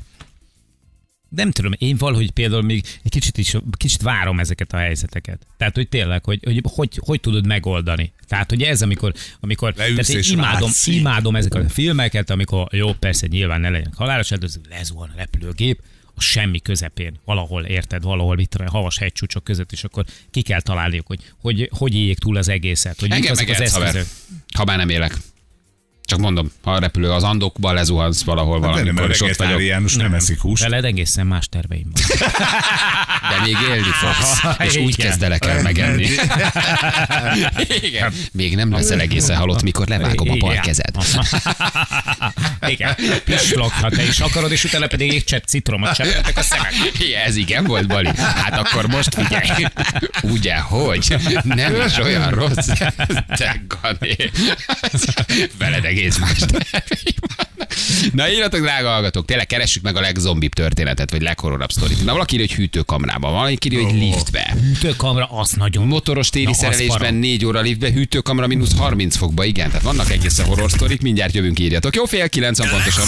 [1.35, 5.47] Nem tudom, én valahogy például még egy kicsit is, kicsit várom ezeket a helyzeteket.
[5.57, 8.11] Tehát, hogy tényleg, hogy hogy, hogy, hogy tudod megoldani.
[8.27, 10.87] Tehát, hogy ez, amikor, amikor Leülsz tehát én imádom, látsz.
[10.87, 15.81] imádom ezeket a filmeket, amikor jó, persze nyilván ne legyen halálos áldozat, lezuhan a repülőgép,
[16.15, 20.61] a semmi közepén, valahol érted, valahol itt a havas hegycsúcsok között, és akkor ki kell
[20.61, 22.99] találniuk, hogy hogy, hogy éljék túl az egészet.
[22.99, 23.87] Hogy mik Engem azok az haver.
[23.87, 24.09] eszközök.
[24.55, 25.17] Ha bár nem élek.
[26.11, 29.27] Csak mondom, ha a repülő az andokba lezuhansz valahol Hát nem, valamikor, mert és ott
[29.27, 29.37] vagyok.
[29.53, 30.63] vegetáriánus nem eszik húst.
[30.63, 32.03] Veled egészen más terveim van.
[33.29, 35.09] De még élni fogsz, és úgy Igen.
[35.09, 36.07] kezdelek el megenni.
[37.81, 38.13] Igen.
[38.31, 40.95] Még nem leszel egészen halott, mikor levágom a bal kezed.
[42.67, 42.95] Igen,
[43.25, 46.73] pislog, ha te is akarod, és utána pedig egy csepp citromot cseppetek a szemek.
[46.99, 48.09] Igen, ez igen volt, Bali.
[48.17, 49.65] Hát akkor most figyelj.
[50.21, 51.15] Ugye, hogy?
[51.43, 52.67] Nem is olyan rossz.
[53.27, 54.15] Te Gani.
[55.57, 57.73] Veled egész más terveim vannak.
[58.13, 62.05] Na írjatok, drága hallgatók, tényleg keressük meg a legzombibb történetet, vagy leghorrorabb sztorit.
[62.05, 64.55] Na, valaki írja, hogy hűtőkamrában, valaki írja, hogy liftbe.
[64.61, 67.11] Hűtőkamra, az nagyon Motoros téri Na, szerelésben para.
[67.11, 69.67] 4 óra liftbe, hűtőkamra mínusz 30 fokba, igen.
[69.67, 71.95] Tehát vannak egészen horror sztorik, mindjárt jövünk, írjatok.
[71.95, 73.07] Jó, fél 90 pontosan.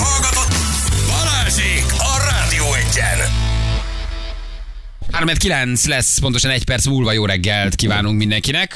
[1.08, 3.18] Balázsék a Rádió Egyen.
[5.12, 8.76] 3 9 lesz, pontosan egy perc múlva jó reggelt kívánunk mindenkinek.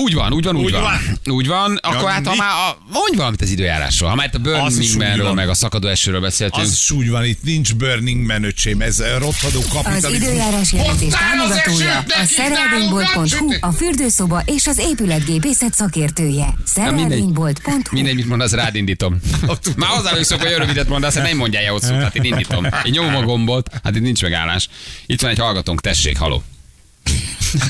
[0.00, 0.82] Úgy van, úgy van, úgy, Úgy van.
[0.82, 1.34] van.
[1.34, 1.78] Úgy van.
[1.82, 4.08] Akkor Ja, hát, ha már a, mondj valamit az időjárásról.
[4.10, 6.64] Ha már itt a Burning Az Man-ről, meg a szakadó esőről beszéltünk.
[6.64, 10.16] Az is úgy van, itt nincs Burning Man, öcsém, ez eh, rothadó Az kapitalizmus.
[10.16, 16.54] időjárás jelentés támogatója a szerelvénybolt.hu, a fürdőszoba és az épületgépészet szakértője.
[16.64, 19.20] Szerelvénybolt.hu Mindegy, mit mondasz, rád indítom.
[19.76, 22.64] Már hozzá vagyok szokva, hogy rövidet mondasz, hát nem mondjál el hosszút, hát én indítom.
[22.64, 24.68] Én nyomom a gombot, hát itt nincs megállás.
[25.06, 26.42] Itt van egy hallgatónk, tessék, haló.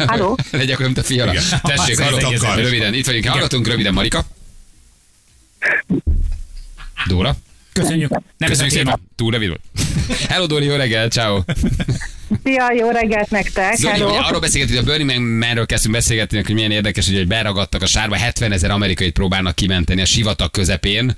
[0.07, 0.39] Halló?
[0.51, 1.33] Legyek olyan, mint a fiala.
[1.63, 2.17] Tessék, Az haló.
[2.17, 2.57] egész akar.
[2.57, 4.25] Röviden, itt vagyunk, hallgatunk, röviden, Marika.
[7.07, 7.37] Dóra.
[7.73, 8.11] Köszönjük.
[8.37, 9.01] Nem Köszönjük szépen.
[9.17, 9.61] Túl rövid volt.
[10.31, 11.41] Hello, Dori, jó reggel, ciao.
[12.45, 13.77] Szia, jó reggelt nektek!
[13.77, 17.83] Zoli, arról beszélgetünk, hogy a Burning Man-ről kezdtünk beszélgetni, hogy milyen érdekes, hogy, hogy beragadtak
[17.83, 21.15] a sárba, 70 ezer amerikait próbálnak kimenteni a sivatag közepén.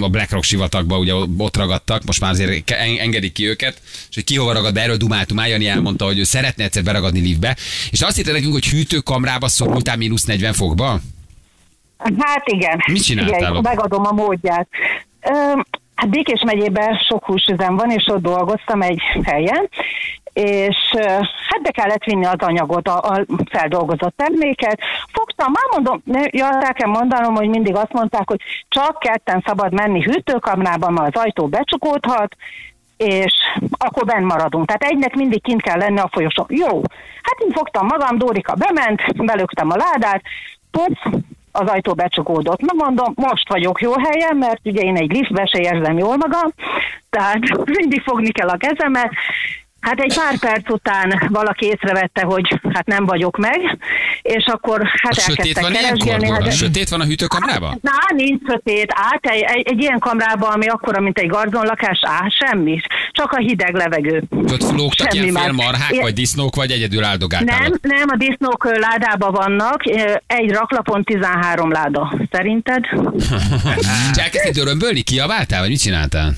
[0.00, 4.24] A BlackRock sivatagba ugye ott ragadtak, most már azért en- engedik ki őket, és hogy
[4.24, 5.40] ki hova ragad erről dumáltunk.
[5.40, 7.56] Májani elmondta, hogy ő szeretne egyszer beragadni liftbe,
[7.90, 11.00] és azt hitte nekünk, hogy hűtőkamrába szorultál mínusz 40 fokba.
[12.18, 12.82] Hát igen.
[12.92, 14.68] Mit csináltál Igen, megadom a módját.
[15.94, 19.68] Hát Békés megyében sok húsüzem van, és ott dolgoztam egy helyen,
[20.34, 20.76] és
[21.48, 24.80] hát be kellett vinni az anyagot, a, a feldolgozott terméket.
[25.12, 29.72] Fogtam, már mondom, ja, el kell mondanom, hogy mindig azt mondták, hogy csak ketten szabad
[29.72, 32.36] menni hűtőkamrában, mert az ajtó becsukódhat,
[32.96, 33.32] és
[33.70, 34.66] akkor benn maradunk.
[34.66, 36.46] Tehát egynek mindig kint kell lenni a folyosón.
[36.48, 36.82] Jó,
[37.22, 40.22] hát én fogtam magam, Dórika bement, belöktem a ládát,
[40.70, 42.60] Pop, az ajtó becsukódott.
[42.60, 46.52] Na mondom, most vagyok jó helyen, mert ugye én egy liftbe se érzem jól magam,
[47.10, 47.38] tehát
[47.78, 49.10] mindig fogni kell a kezemet.
[49.84, 53.78] Hát egy pár perc után valaki észrevette, hogy hát nem vagyok meg,
[54.22, 56.30] és akkor hát A sötét elkezdtek van keresgélni.
[56.30, 57.78] Hát, Sötét van a hűtőkamrában?
[57.82, 58.92] Na, nincs sötét.
[58.94, 62.80] Át egy, egy, egy ilyen kamrában, ami akkora, mint egy garzonlakás, á, semmi.
[63.10, 64.22] Csak a hideg levegő.
[64.30, 67.58] Ott lógtak Semmi ilyen félmarhák, vagy disznók, vagy egyedül áldogáltál?
[67.58, 69.82] Nem, nem, a disznók ö, ládában vannak.
[70.26, 72.18] Egy raklapon 13 láda.
[72.30, 72.84] Szerinted?
[74.10, 75.00] És elkezdtél dörömbölni?
[75.00, 76.32] Kiabáltál, vagy mit csináltál?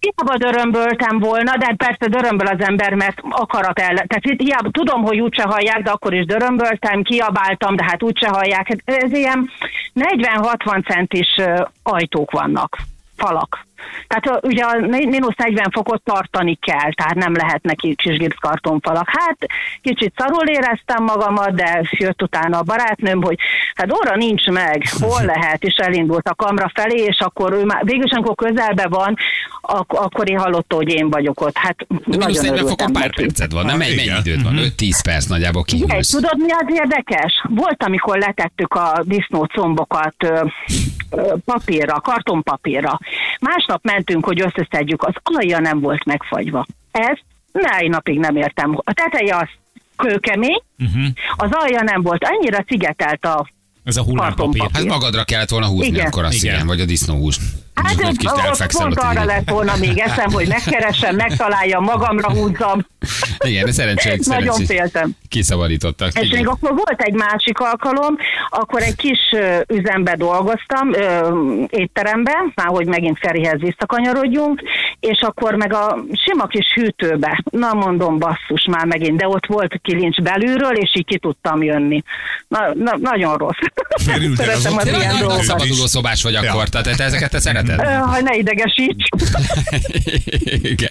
[0.00, 3.94] Hiába dörömböltem volna, de hát persze dörömböl az ember, mert akarat el.
[3.94, 8.28] Tehát itt hiába, tudom, hogy úgyse hallják, de akkor is dörömböltem, kiabáltam, de hát úgyse
[8.28, 8.68] hallják.
[8.68, 9.50] Hát Ez ilyen
[9.94, 11.36] 40-60 centis
[11.82, 12.78] ajtók vannak,
[13.16, 13.66] falak.
[14.06, 19.08] Tehát ugye a mínusz 40 fokot tartani kell, tehát nem lehet neki kis gipszkartonfalak.
[19.10, 19.36] Hát
[19.82, 23.38] kicsit szarul éreztem magamat, de jött utána a barátnőm, hogy
[23.74, 27.84] hát óra nincs meg, hol lehet, és elindult a kamra felé, és akkor ő már
[27.84, 29.16] végül is, amikor közelbe van,
[29.60, 31.56] ak- akkor én hallotta, hogy én vagyok ott.
[31.56, 33.22] Hát De mínusz nagyon 40 örültem fokon pár neki.
[33.22, 33.74] perced van, nem?
[33.74, 34.54] Ah, Mennyi, időd van?
[34.58, 36.10] 5-10 perc nagyjából kihűlsz.
[36.10, 37.44] tudod, mi az érdekes?
[37.48, 40.44] Volt, amikor letettük a disznócombokat ö,
[41.10, 42.98] ö, papírra, kartonpapírra.
[43.40, 46.66] Másnap mentünk, hogy összeszedjük, az alja nem volt megfagyva.
[46.90, 47.18] Ez
[47.52, 48.76] mai napig nem értem.
[48.84, 49.48] A teteje az
[49.96, 51.04] kőkemény, uh-huh.
[51.36, 52.24] az alja nem volt.
[52.24, 53.48] Annyira szigetelt a
[53.84, 54.68] Ez a hullámpapír.
[54.72, 56.06] Hát magadra kellett volna húzni Igen.
[56.06, 56.54] akkor azt, igen.
[56.54, 56.66] Igen.
[56.66, 57.38] vagy a disznóhús.
[57.74, 62.86] Hát egy ez, kis pont arra lett volna még eszem, hogy megkeresem, megtaláljam, magamra húzzam.
[63.38, 65.10] Igen, de szerencsés, Nagyon féltem.
[65.28, 66.08] Kiszabadítottak.
[66.18, 66.36] És igen.
[66.38, 68.16] még akkor volt egy másik alkalom,
[68.48, 69.18] akkor egy kis
[69.68, 71.28] üzembe dolgoztam, ö,
[71.70, 74.62] étteremben, már hogy megint Ferihez visszakanyarodjunk,
[75.00, 79.80] és akkor meg a sima kis hűtőbe, na mondom basszus már megint, de ott volt
[79.82, 82.02] kilincs belülről, és így ki tudtam jönni.
[82.48, 83.58] Na, na, nagyon rossz.
[84.36, 85.42] Szeretem az ilyen dolgokat.
[85.42, 86.50] szabaduló szobás vagy Ja.
[86.50, 88.02] akkor, tehát te ezeket te Ö, szereted?
[88.02, 89.04] Ha ne idegesíts.
[90.72, 90.90] Igen.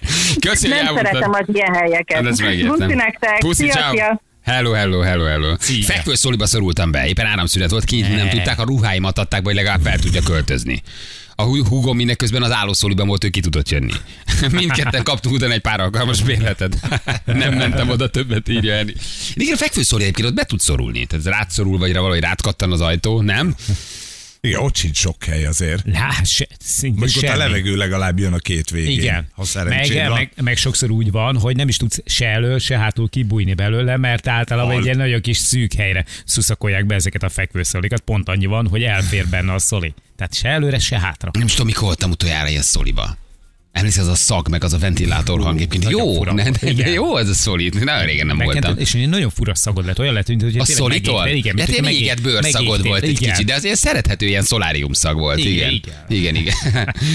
[0.61, 1.05] Nem elmondtad.
[1.05, 2.17] szeretem az ilyen helyeket.
[2.17, 2.75] Hát ezt megértem.
[2.77, 3.37] Puszi nektek.
[3.37, 3.91] Puszi, Szia, ciao.
[3.91, 4.21] szia.
[4.43, 5.55] Hello, hello, hello, hello.
[5.59, 5.83] Szia.
[5.85, 8.31] Fekvőszóliba szorultam be, éppen áramszünet volt, kint nem Ne.
[8.31, 10.81] tudták, a ruháimat adták be, hogy legalább fel tudja költözni.
[11.35, 13.91] A hú- húgom mindeközben az állószóliban volt, ő ki tudott jönni.
[14.51, 16.77] Mindketten kaptunk utána egy pár alkalmas bérletet.
[17.25, 18.93] nem mentem oda többet, írja Eni.
[19.33, 21.05] Igen, a fekvőszóli egyébként ott be tud szorulni.
[21.05, 23.55] Tehát rád szorul, vagy valahogy rád kattan az ajtó, nem?
[24.47, 25.83] Igen, ott sincs sok hely azért.
[25.85, 27.43] Lá, se, szinte Mondjuk ott a semmi.
[27.43, 28.91] levegő legalább jön a két végén.
[28.99, 29.27] Igen.
[29.31, 30.17] Ha szerencséd meg, van.
[30.17, 33.97] meg, meg, sokszor úgy van, hogy nem is tudsz se elől, se hátul kibújni belőle,
[33.97, 37.99] mert általában Al- egy ilyen nagyon kis szűk helyre szuszakolják be ezeket a fekvőszolikat.
[37.99, 39.93] Pont annyi van, hogy elfér benne a szoli.
[40.15, 41.31] Tehát se előre, se hátra.
[41.33, 43.17] Nem is tudom, mikor voltam utoljára ilyen szoliba.
[43.73, 45.89] Emlékszel, az a szag, meg az a ventilátor hang egyébként.
[45.89, 47.83] Jó, fura ne, de, jó az a szolid.
[47.83, 48.53] Nagyon régen nem voltam.
[48.61, 51.27] Megkented, és nagyon fura szagod lett, olyan lett, mint hogy A szolitól?
[51.27, 55.37] Igen, hát hogyha égett bőrszagod volt egy kicsit, de azért szerethető ilyen szolárium szag volt.
[55.39, 56.35] Igen, Igen, igen.
[56.35, 56.53] igen.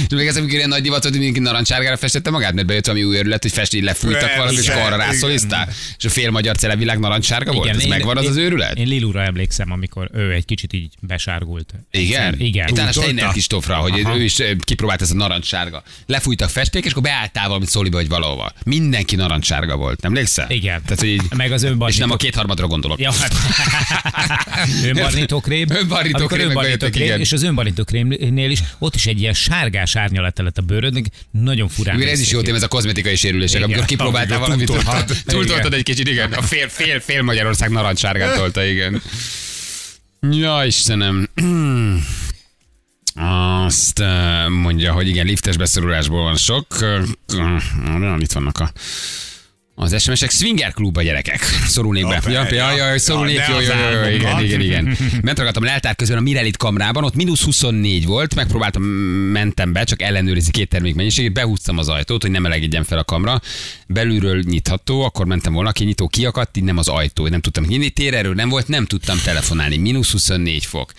[0.09, 3.05] és még ez, amikor ilyen nagy divat hogy mindenki narancsárgára festette magát, mert bejött valami
[3.05, 4.99] új örület, hogy festi, lefújtak Persze, valami, és arra igen.
[4.99, 5.69] rászolisztál.
[5.99, 7.69] És a fél magyar celevilág narancsárga volt?
[7.69, 8.79] Ez én- megvan az az én- őrület?
[8.79, 11.75] Én Lilura emlékszem, amikor ő egy kicsit így besárgult.
[11.91, 12.35] Igen?
[12.41, 12.71] Igen.
[12.71, 12.93] Utána?
[12.93, 15.83] Steiner Kistófra, hogy ő is eh, kipróbált ez a narancssárga.
[16.07, 18.53] Lefújtak festék, és akkor beálltál valami szoliba, vagy valahova.
[18.65, 20.51] Mindenki narancssárga volt, nem emlékszel?
[20.51, 20.83] Igen.
[20.83, 21.89] Tehát, hogy így, Meg az önbarnítók.
[21.89, 23.01] és nem a kétharmadra gondolok.
[23.01, 23.33] Ja, hát.
[24.85, 27.21] Önbarnítókrém, Amikor meg önbarnítókrém, bejöttek, igen.
[27.21, 31.05] És az önbarnítókrémnél is ott is egy ilyen sárgás árnyalata lett a bőrödnek.
[31.31, 32.03] Nagyon furán.
[32.03, 33.63] Ez is jó téma, ez a kozmetikai sérülések.
[33.65, 34.71] Amikor kipróbáltál valamit,
[35.27, 35.75] túltoltad.
[35.75, 36.33] egy kicsit, igen.
[36.33, 39.03] A fél, fél, fél Magyarország narancssárgát tolta, igen.
[40.31, 41.29] Ja, Istenem.
[43.21, 46.67] Azt eh, mondja, hogy igen, liftes beszorulásból van sok.
[46.81, 47.03] Eh,
[48.19, 48.73] Itt vannak a
[49.75, 51.43] Az SMS-ek swinger klubba gyerekek.
[51.67, 52.23] Szorulnék be.
[52.27, 54.97] Ja, Ja, ja, szorulnék, Ja, jó, jó, jó, igen, igen, igen.
[55.23, 60.03] Ment ragadtam leltár közben a Mirelit kamrában, ott mínusz 24 volt, megpróbáltam, mentem be, csak
[60.03, 63.41] ellenőrizni két termék mennyiségét, behúztam az ajtót, hogy nem melegedjen fel a kamra.
[63.91, 67.91] Belülről nyitható, akkor mentem volna, ki nyitó kiakadt, így nem az ajtó, nem tudtam nyitni,
[67.91, 70.93] térerő nem volt, nem tudtam telefonálni, mínusz 24 fok.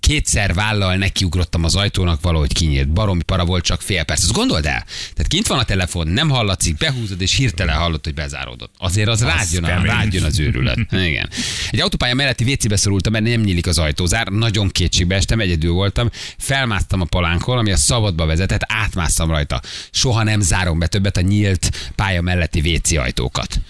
[0.00, 2.88] Kétszer vállal nekiugrottam az ajtónak, valahogy kinyílt.
[2.88, 4.22] Baromi para volt, csak fél perc.
[4.22, 4.84] Azt gondold el?
[5.14, 8.74] Tehát kint van a telefon, nem hallatszik, behúzod, és hirtelen hallott, hogy bezáródott.
[8.78, 9.84] Azért az, rágyjon, a, kemény.
[9.86, 10.78] rágyjon az őrület.
[11.08, 11.28] Igen.
[11.70, 14.26] Egy autópálya melletti WC-be szorultam, mert nem nyílik az ajtózár.
[14.26, 16.10] Nagyon kétségbe estem, egyedül voltam.
[16.38, 19.60] Felmásztam a palánkon, ami a szabadba vezetett, átmásztam rajta.
[19.90, 23.60] Soha nem zárom be többet a nyílt pálya melletti WC ajtókat.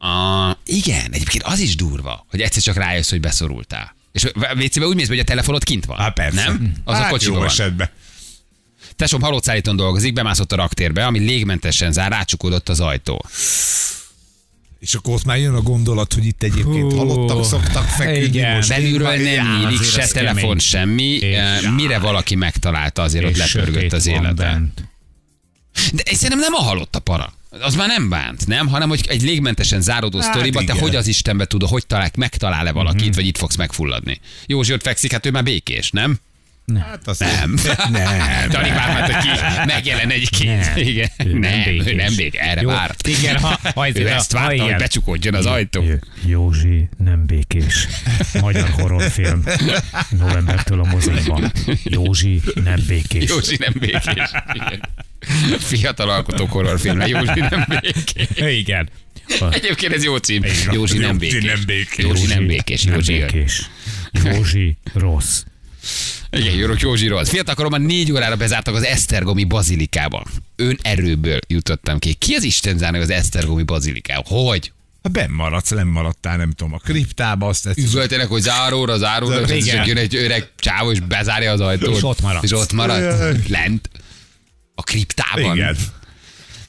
[0.00, 3.96] Uh, igen, egyébként az is durva, hogy egyszer csak rájössz, hogy beszorultál.
[4.12, 4.22] És
[4.58, 5.98] WC-be úgy mész, hogy a telefonod kint van.
[5.98, 6.44] Hát persze.
[6.44, 6.72] Nem?
[6.84, 7.46] Az hát a kocsiban van.
[7.46, 7.90] esetben.
[8.96, 13.24] Tesóm halócállítón dolgozik, bemászott a raktérbe, ami légmentesen zár, rácsukódott az ajtó.
[14.78, 18.24] És akkor ott már jön a gondolat, hogy itt egyébként Hú, halottak szoktak feküdni.
[18.38, 18.54] igen.
[18.56, 20.58] most Belülről nem nyílik, se telefon, kemény.
[20.58, 21.02] semmi.
[21.04, 24.34] És- Eh, Mire valaki megtalálta, azért ott lepörgött az van élete.
[24.34, 24.82] bent.
[25.92, 27.32] De szerintem nem a halott a para.
[27.50, 28.66] Az már nem bánt, nem?
[28.66, 32.72] Hanem, hogy egy légmentesen záródó Hát sztoriba, te hogy az Istenbe tudod, hogy talál, megtalál-e
[32.72, 33.14] valakit, Mhm.
[33.14, 34.20] vagy itt fogsz megfulladni.
[34.46, 36.18] Józsi ott fekszik, hát ő már békés, nem?
[36.78, 37.54] Hát azt Nem.
[37.90, 38.48] Nem.
[38.50, 39.28] Dani már hogy ki
[39.66, 40.60] megjelen egyébként.
[40.74, 40.76] Nem.
[40.76, 41.08] Igen.
[41.24, 41.94] Ő nem Nem, ő békés.
[41.94, 42.40] nem békés.
[42.40, 43.06] Erre Jó, várt.
[43.06, 44.78] igen, ha- ha ez- ő ha- ezt ha várta, hogy ilyen.
[44.78, 45.84] becsukódjon az ajtó.
[46.26, 47.86] Józsi nem békés.
[48.40, 49.42] Magyar horrorfilm.
[50.10, 51.52] Novembertől a mozikban.
[51.84, 53.28] Józsi nem békés.
[53.28, 54.30] Józsi nem békés.
[54.52, 54.80] Igen.
[55.58, 58.56] Fiatal alkotók horrorfilme, Józsi nem békés.
[58.58, 58.88] Igen.
[59.50, 60.44] Egyébként ez jó cím.
[60.72, 61.44] Józsi nem békés.
[61.44, 61.66] nem.
[61.96, 62.82] Józsi nem békés.
[62.82, 63.26] nem Józsi jön.
[63.32, 63.70] békés.
[64.24, 65.42] Józsi rossz.
[66.30, 67.28] Igen, Jörök Józsi rossz.
[67.28, 70.24] Fiatalkoromban négy órára bezártak az Esztergomi bazilikába.
[70.56, 72.14] Ön erőből jutottam ki.
[72.14, 74.22] Ki az Isten zárnak az Esztergomi bazilikába?
[74.28, 74.72] Hogy?
[75.02, 77.76] Ha benn maradsz, nem maradtál, nem tudom, a kriptába, azt tetsz.
[77.76, 81.96] Üvöltenek, hogy záróra, záróra, és jön egy öreg csávó, és bezárja az ajtót.
[81.96, 82.44] És ott maradsz.
[82.44, 83.00] És ott marad.
[83.00, 83.36] Jaj.
[83.48, 83.90] Lent.
[84.78, 85.56] A kriptában.
[85.56, 85.76] Igen.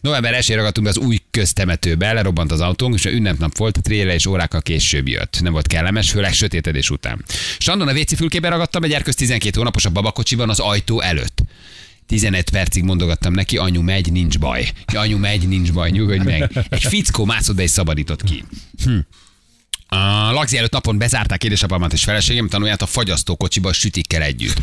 [0.01, 3.81] November 1 ragadtunk be az új köztemetőbe, lerobbant az autónk, és a ünnepnap volt, a
[3.81, 5.41] tréle és órákkal később jött.
[5.41, 7.25] Nem volt kellemes, főleg sötétedés után.
[7.57, 11.41] Sandon a WC fülkében ragadtam, egy gyerköz 12 hónapos a babakocsiban az ajtó előtt.
[12.07, 14.71] 15 percig mondogattam neki, anyu megy, nincs baj.
[14.85, 16.51] Anyu megy, nincs baj, nyugodj meg.
[16.69, 18.43] Egy fickó mászott be és szabadított ki.
[18.83, 18.97] Hm.
[19.89, 24.61] A lagzi előtt napon bezárták édesapámat és feleségem tanulját a fagyasztókocsiba sütikkel együtt.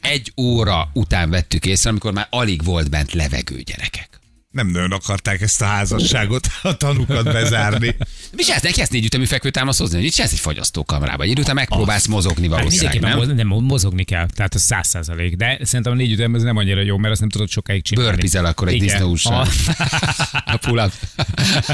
[0.00, 4.19] Egy óra után vettük észre, amikor már alig volt bent levegő gyerekek.
[4.50, 7.96] Nem nagyon akarták ezt a házasságot, a tanukat bezárni.
[8.36, 11.26] Mi csinálsz neki ezt négy ütemű fekvőtámaszt hozni, hogy itt csinálsz egy fagyasztókamrában.
[11.26, 13.16] Egy idő után megpróbálsz mozogni Hát valószínűleg, nem?
[13.16, 15.36] moz, nem, mozogni kell, tehát az száz százalék.
[15.36, 18.10] De szerintem a négy ütem ez nem annyira jó, mert azt nem tudod sokáig csinálni.
[18.10, 19.40] Bőrpizel akkor egy disznóussal.
[19.40, 19.48] A-
[20.52, 20.92] A pull up.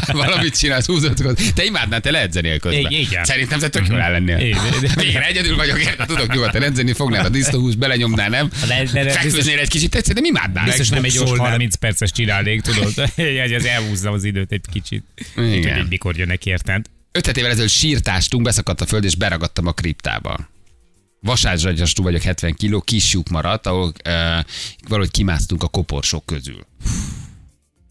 [0.07, 1.37] Valamit csinálsz, húzod.
[1.55, 2.91] Te imádnál te leedzeni közben.
[2.91, 3.25] Igen.
[3.25, 4.39] Szerintem te tök jól el lennél.
[4.39, 6.07] Igen, de- Végre egyedül vagyok, érted?
[6.07, 8.51] tudok nyugodtan edzeni, fognád a disznóhús, belenyomnál, nem?
[8.93, 10.65] Fekvőznél egy kicsit, szerintem imádnál.
[10.65, 11.51] Biztos nem egy gyors Megboxolnád.
[11.51, 13.11] 30 perces csinálnék, tudod?
[13.57, 15.05] Az elhúzza az időt egy kicsit.
[15.37, 15.61] Igen.
[15.61, 16.87] Tudod, mikor jönnek, érted?
[17.13, 20.49] Öt évvel ezelőtt sírtástunk, beszakadt a föld, és beragadtam a kriptába.
[21.21, 24.45] Vasázsragyastú vagyok, 70 kiló, kis lyuk maradt, ahol uh,
[24.89, 26.67] valahogy kimásztunk a koporsok közül.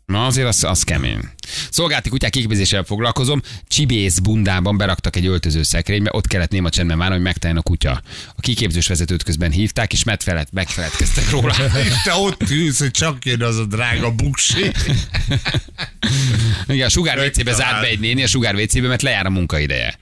[0.05, 1.19] Na azért az, az kemény.
[1.69, 3.41] Szolgálti kutyák kiképezéssel foglalkozom.
[3.67, 8.01] Csibész bundában beraktak egy öltöző szekrénybe, ott kellett néma csendben várni, hogy megtaláljon a kutya.
[8.35, 11.55] A kiképzős vezetőt közben hívták, és megfeled, megfeledkeztek róla.
[11.83, 14.71] És te ott ülsz, hogy csak jön az a drága buksi.
[16.67, 19.99] Igen, a Sugár WC-be zárt be egy néni a Sugár WC-be, mert lejár a munkaideje.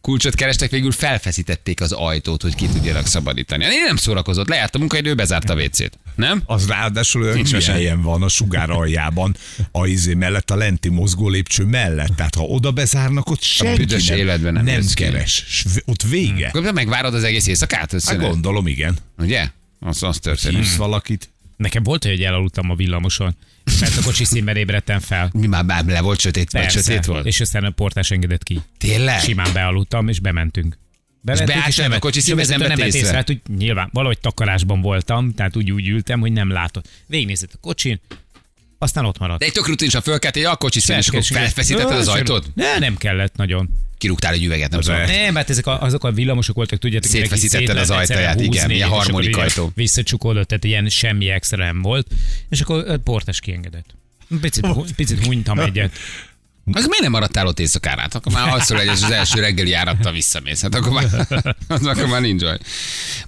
[0.00, 3.64] Kulcsot kerestek, végül felfeszítették az ajtót, hogy ki tudjanak szabadítani.
[3.64, 5.98] Én nem szórakozott, lejárt a munkaidő, bezárt a WC-t.
[6.14, 6.42] Nem?
[6.46, 7.72] Az ráadásul olyan mese.
[7.72, 9.36] helyen van a sugár aljában,
[9.70, 12.16] a izé mellett, a lenti mozgó lépcső mellett.
[12.16, 15.44] Tehát ha oda bezárnak, ott senki nem, életben nem nem keres.
[15.48, 16.46] S- Ott vége.
[16.46, 17.94] Akkor megvárod az egész éjszakát?
[18.04, 18.96] Hát gondolom, igen.
[19.18, 19.48] Ugye?
[19.80, 20.56] Az, az történik.
[20.56, 21.30] Hívsz valakit.
[21.56, 23.36] Nekem volt, hogy elaludtam a villamoson.
[23.80, 25.30] Mert a kocsi színben ébredtem fel.
[25.32, 26.82] Mi már, már le volt sötét, vagy Persze.
[26.82, 27.26] sötét volt?
[27.26, 28.60] És aztán a portás engedett ki.
[28.78, 29.20] Tényleg?
[29.20, 30.78] Simán bealudtam, és bementünk.
[31.24, 33.16] Bementünk, beálltál nem- a kocsi és színbe, nem vett észre?
[33.16, 36.88] Hát úgy nyilván, valahogy takarásban voltam, tehát úgy, úgy ültem, hogy nem látott.
[37.06, 38.00] Végignézett a kocsin,
[38.78, 39.40] aztán ott maradt.
[39.40, 42.50] De egy tök fölkelt, hogy a kocsi szín, és akkor felfeszítetted az ajtót?
[42.54, 43.68] Ne, nem kellett nagyon.
[43.98, 45.04] Kirúgtál egy üveget, nem szóval.
[45.04, 48.74] Nem, mert ezek a, azok a villamosok voltak, tudjátok, Szétfeszítetted szét az ajtaját, igen, húzni,
[48.74, 49.70] ilyen és akkor harmonik ajtó.
[49.74, 52.06] Visszacsukódott, tehát ilyen semmi extra nem volt,
[52.48, 53.94] és akkor portás kiengedett.
[54.40, 55.96] Picit, picit hunytam egyet.
[56.66, 58.00] Akkor miért nem maradtál ott éjszakára?
[58.00, 60.62] Hát Akkor már alszol és az első reggeli járattal visszamész.
[60.62, 61.26] Hát akkor már,
[61.68, 62.58] akkor már nincs baj.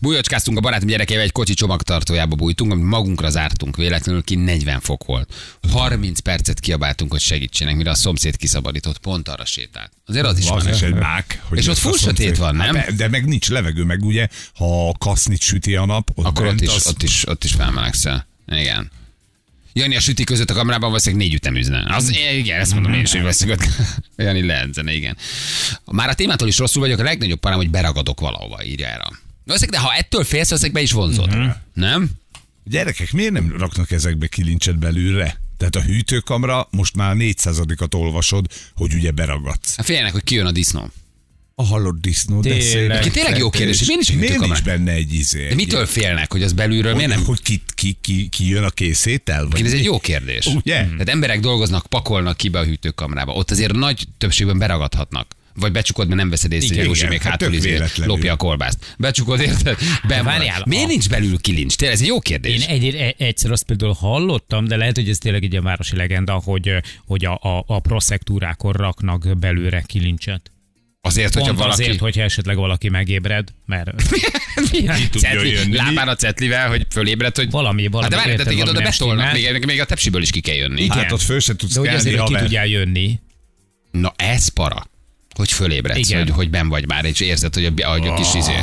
[0.01, 3.77] Bújocskáztunk a barátom gyerekével, egy kocsi csomagtartójába bújtunk, amit magunkra zártunk.
[3.77, 5.35] Véletlenül ki 40 fok volt.
[5.73, 9.93] 30 percet kiabáltunk, hogy segítsenek, mire a szomszéd kiszabadított, pont arra sétált.
[10.07, 10.75] Azért az is Az van.
[10.75, 11.43] is egy mák.
[11.49, 12.75] hogy És ott sötét van, nem?
[12.75, 16.61] Hát, De meg nincs levegő, meg ugye, ha kasznit süti a nap, ott Akkor ott
[16.61, 18.27] is, az- ott is, ott is felmelegszel.
[18.47, 18.91] Igen.
[19.77, 21.85] Jani a süti között a kamerában valószínűleg négy ütem üzne.
[21.95, 23.69] Az, igen, ezt mondom én is, hogy valószínűleg ott
[24.27, 25.17] Jani leedzene, igen.
[25.85, 29.09] Már a témától is rosszul vagyok, a legnagyobb parám, hogy beragadok valahova, írja erre.
[29.45, 31.57] Valószínűleg, de ha ettől félsz, valószínűleg be is vonzod.
[31.73, 32.11] Nem?
[32.65, 35.41] Gyerekek, miért nem raknak ezekbe kilincset belülre?
[35.59, 39.77] Tehát a hűtőkamra most már 400-at olvasod, hogy ugye beragadsz.
[39.77, 40.91] Hát féljenek, hogy kijön a disznó.
[41.57, 43.03] A halott disznó, de Tényleg.
[43.03, 43.13] szép.
[43.13, 45.49] Ki tényleg jó kérdés, hogy miért nincs a Miért nincs benne egy izé?
[45.49, 47.25] De mitől félnek, hogy az belülről Hogy, miért nem?
[47.27, 49.49] hogy ki, ki, ki, ki jön a készétel?
[49.49, 50.47] Vagy Ez egy jó kérdés.
[50.47, 50.75] Ugye?
[50.75, 53.33] Tehát emberek dolgoznak, pakolnak ki be a hűtőkamrába.
[53.33, 55.27] Ott azért nagy többségben beragadhatnak.
[55.57, 58.95] Vagy becsukod, mert nem veszed észre, hogy Józsi még hát hátul izé lopja a kolbászt.
[58.99, 59.77] Becsukod, érted?
[60.09, 60.25] Van.
[60.25, 61.75] Várjál, Miért a- nincs belül kilincs?
[61.77, 62.63] Tényleg ez egy jó kérdés.
[62.63, 65.97] Én egy, egy, egyszer azt például hallottam, de lehet, hogy ez tényleg egy ilyen városi
[65.97, 66.71] legenda, hogy,
[67.07, 70.53] hogy a, a, a proszektúrákor raknak belőle kilincset.
[71.07, 71.83] Azért, hogyha Pont valaki...
[71.83, 73.91] azért, hogyha esetleg valaki megébred, mert
[75.51, 75.77] jönni.
[75.77, 77.51] Lábán a cetlivel, hogy fölébred, hogy...
[77.51, 78.69] Valami- valami, Hát de várj, tehát
[79.03, 80.83] oda nem még, még a tepsiből is ki kell jönni.
[80.83, 80.97] Igen.
[80.97, 83.21] Hát ott föl se tudsz de hogy azért hogy ki tudjál jönni.
[83.91, 84.87] Na ez para,
[85.35, 86.23] hogy fölébredsz, Igen.
[86.23, 88.55] hogy, hogy ben vagy már, és érzed, hogy a, hogy a kis izé,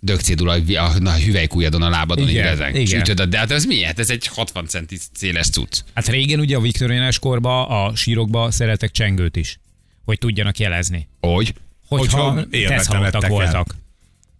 [0.00, 2.74] dögcédula a, a hüvelykújadon, a lábadon így Igen.
[2.74, 3.00] És igen.
[3.00, 3.82] ütöd, a- de hát ez mi?
[3.82, 5.78] Hát ez egy 60 centi széles cucc.
[5.94, 9.58] Hát régen ugye a viktoriánás korba a sírokba szeretek csengőt is,
[10.04, 11.08] hogy tudjanak jelezni.
[11.20, 11.54] Hogy?
[11.88, 13.28] Hogyha Hogyha teszhalottak el.
[13.28, 13.74] voltak.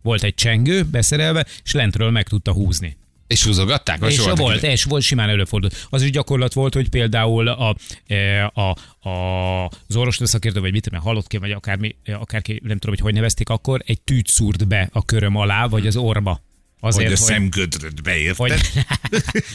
[0.02, 2.96] Volt egy csengő beszerelve, és lentről meg tudta húzni.
[3.26, 3.98] És húzogatták?
[3.98, 5.86] Vagy és volt, neki- és volt, simán előfordult.
[5.90, 7.76] Az is gyakorlat volt, hogy például a,
[8.06, 8.76] e, a,
[9.08, 13.00] a, az orvos szakértő, vagy mit tudom, halott ki, vagy akármi, akárki, nem tudom, hogy
[13.04, 16.42] hogy nevezték akkor, egy tűt szúrt be a köröm alá, vagy az orba.
[16.80, 18.36] Hogy Azért, a hogy, szemgödröt beérted.
[18.36, 18.52] hogy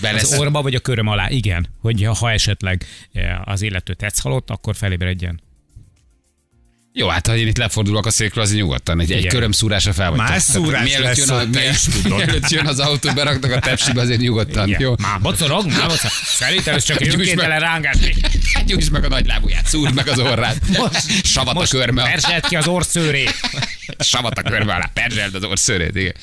[0.15, 1.67] az orba vagy a köröm alá, igen.
[1.81, 5.41] Hogy ha esetleg e, az illető tetsz halott, akkor felébredjen.
[6.93, 8.99] Jó, hát ha én itt lefordulok a székről, az nyugodtan.
[8.99, 9.31] Egy, egy Igen.
[9.31, 10.19] köröm szúrásra fel vagy.
[10.19, 11.43] Más szúrás mielőtt jön, a,
[12.15, 14.67] mielőtt jön az autó, beraknak a tepsibe, azért nyugodtan.
[14.67, 14.81] Igen.
[14.81, 14.93] Jó.
[15.01, 16.11] Már bocorog, már bocorog.
[16.23, 18.15] Szerintem ez csak önkéntelen rángatni.
[18.65, 20.57] Gyújtsd meg a nagy lábujját, szúrd meg az orrát.
[21.23, 22.03] Savat a körme.
[22.03, 23.39] Perselt ki az orszőrét.
[23.99, 26.13] Savat a körbe alá, perzseld az orszőrét, igen.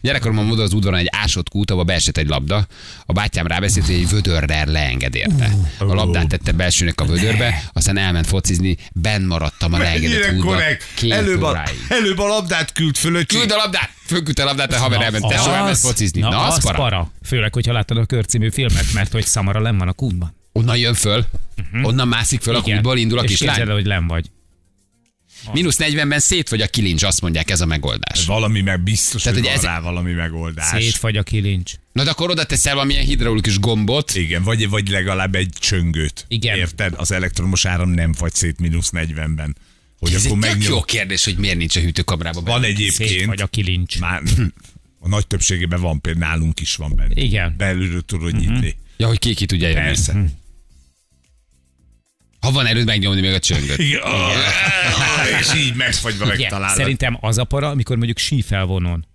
[0.00, 2.66] Gyerekkoromban mondta az udvaron egy ásott kút, ahol beesett egy labda.
[3.06, 5.50] A bátyám rábeszélt, hogy egy vödörrel leenged érte.
[5.78, 10.50] A labdát tette belsőnek a vödörbe, aztán elment focizni, benn maradtam a leengedett Mennyire útba.
[10.50, 10.84] korrekt.
[10.94, 13.36] Két Előbb a, előbb a labdát küld föl, öcsi.
[13.38, 13.90] Küld a labdát!
[14.06, 16.20] Fölküldte a labdát, a haver elment, tesó elment focizni.
[16.20, 16.78] Na, az, para.
[16.78, 17.10] para.
[17.24, 20.34] Főleg, hogyha láttad a körcímű filmet, mert hogy Szamara nem van a kútban.
[20.52, 21.24] Onnan jön föl,
[21.82, 23.60] onnan mászik föl a kútból, indul a És kislány.
[23.60, 24.30] el, hogy nem vagy.
[25.52, 28.24] Mínusz 40-ben szét vagy a kilincs, azt mondják, ez a megoldás.
[28.24, 30.82] Valami meg biztos, Tehát, hogy hogy van ez- rá valami megoldás.
[30.82, 31.72] Szétfagy a kilincs.
[31.92, 36.24] Na de akkor oda teszel valamilyen hidraulikus gombot, Igen, vagy, vagy legalább egy csöngőt.
[36.28, 36.56] Igen.
[36.58, 36.94] Érted?
[36.96, 39.56] Az elektromos áram nem fagy szét mínusz 40-ben.
[39.98, 40.72] Hogy ez egy akkor tök megnyom.
[40.72, 42.72] jó kérdés, hogy miért nincs a hűtőkamrában Van benne.
[42.72, 43.10] egyébként.
[43.10, 43.98] Szétfagy a kilincs.
[44.00, 44.22] Már
[45.00, 47.22] a nagy többségében van, például nálunk is van benne.
[47.22, 47.54] Igen.
[47.56, 48.76] Belülről tudod nyitni.
[48.96, 49.80] Ja, hogy ki ki tudja jönni.
[49.80, 50.24] Persze.
[52.46, 53.78] Ha van erőd megnyomni még a csöngöt.
[53.78, 54.00] Igen.
[55.40, 56.76] És így megfagyva megtalálod.
[56.76, 59.06] szerintem az a para, amikor mondjuk sífelvonon.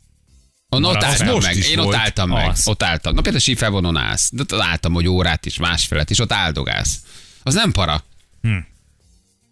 [0.69, 1.57] On, ott álltam most meg.
[1.57, 2.49] Én ott álltam meg.
[2.49, 2.67] Az.
[2.67, 3.13] Ott álltam.
[3.13, 4.29] Na például sífelvonon állsz.
[4.33, 6.99] De ott álltam, hogy órát is, másfelet is, ott áldogálsz.
[7.43, 8.03] Az nem para.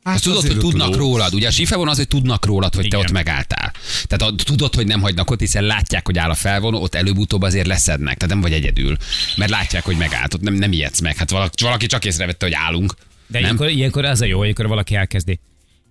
[0.04, 1.00] Hát Azt tudod, azért hogy tudnak tudod.
[1.00, 1.34] rólad.
[1.34, 3.00] Ugye a sífelvon az, hogy tudnak rólad, hogy te Igen.
[3.00, 3.74] ott megálltál.
[4.08, 7.42] Tehát a, tudod, hogy nem hagynak ott, hiszen látják, hogy áll a felvonó, ott előbb-utóbb
[7.42, 8.18] azért leszednek.
[8.18, 8.98] Tehát nem vagy egyedül.
[9.36, 10.34] Mert látják, hogy megállt.
[10.34, 11.16] Ott nem, nem ijedsz meg.
[11.18, 12.94] Hát valaki, valaki csak észrevette, hogy állunk.
[13.30, 13.44] De nem?
[13.44, 15.40] ilyenkor, ilyenkor az a jó, amikor valaki elkezdi.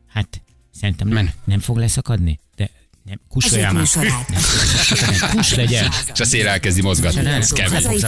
[0.07, 2.39] Hát, szerintem nem, nem fog leszakadni.
[2.57, 2.71] De
[3.05, 4.13] nem, kusszoljál Ezek már.
[4.29, 5.93] Nem, kuss legyen.
[6.15, 7.27] És a szél elkezdi mozgatni.
[7.27, 8.01] Ez kemény.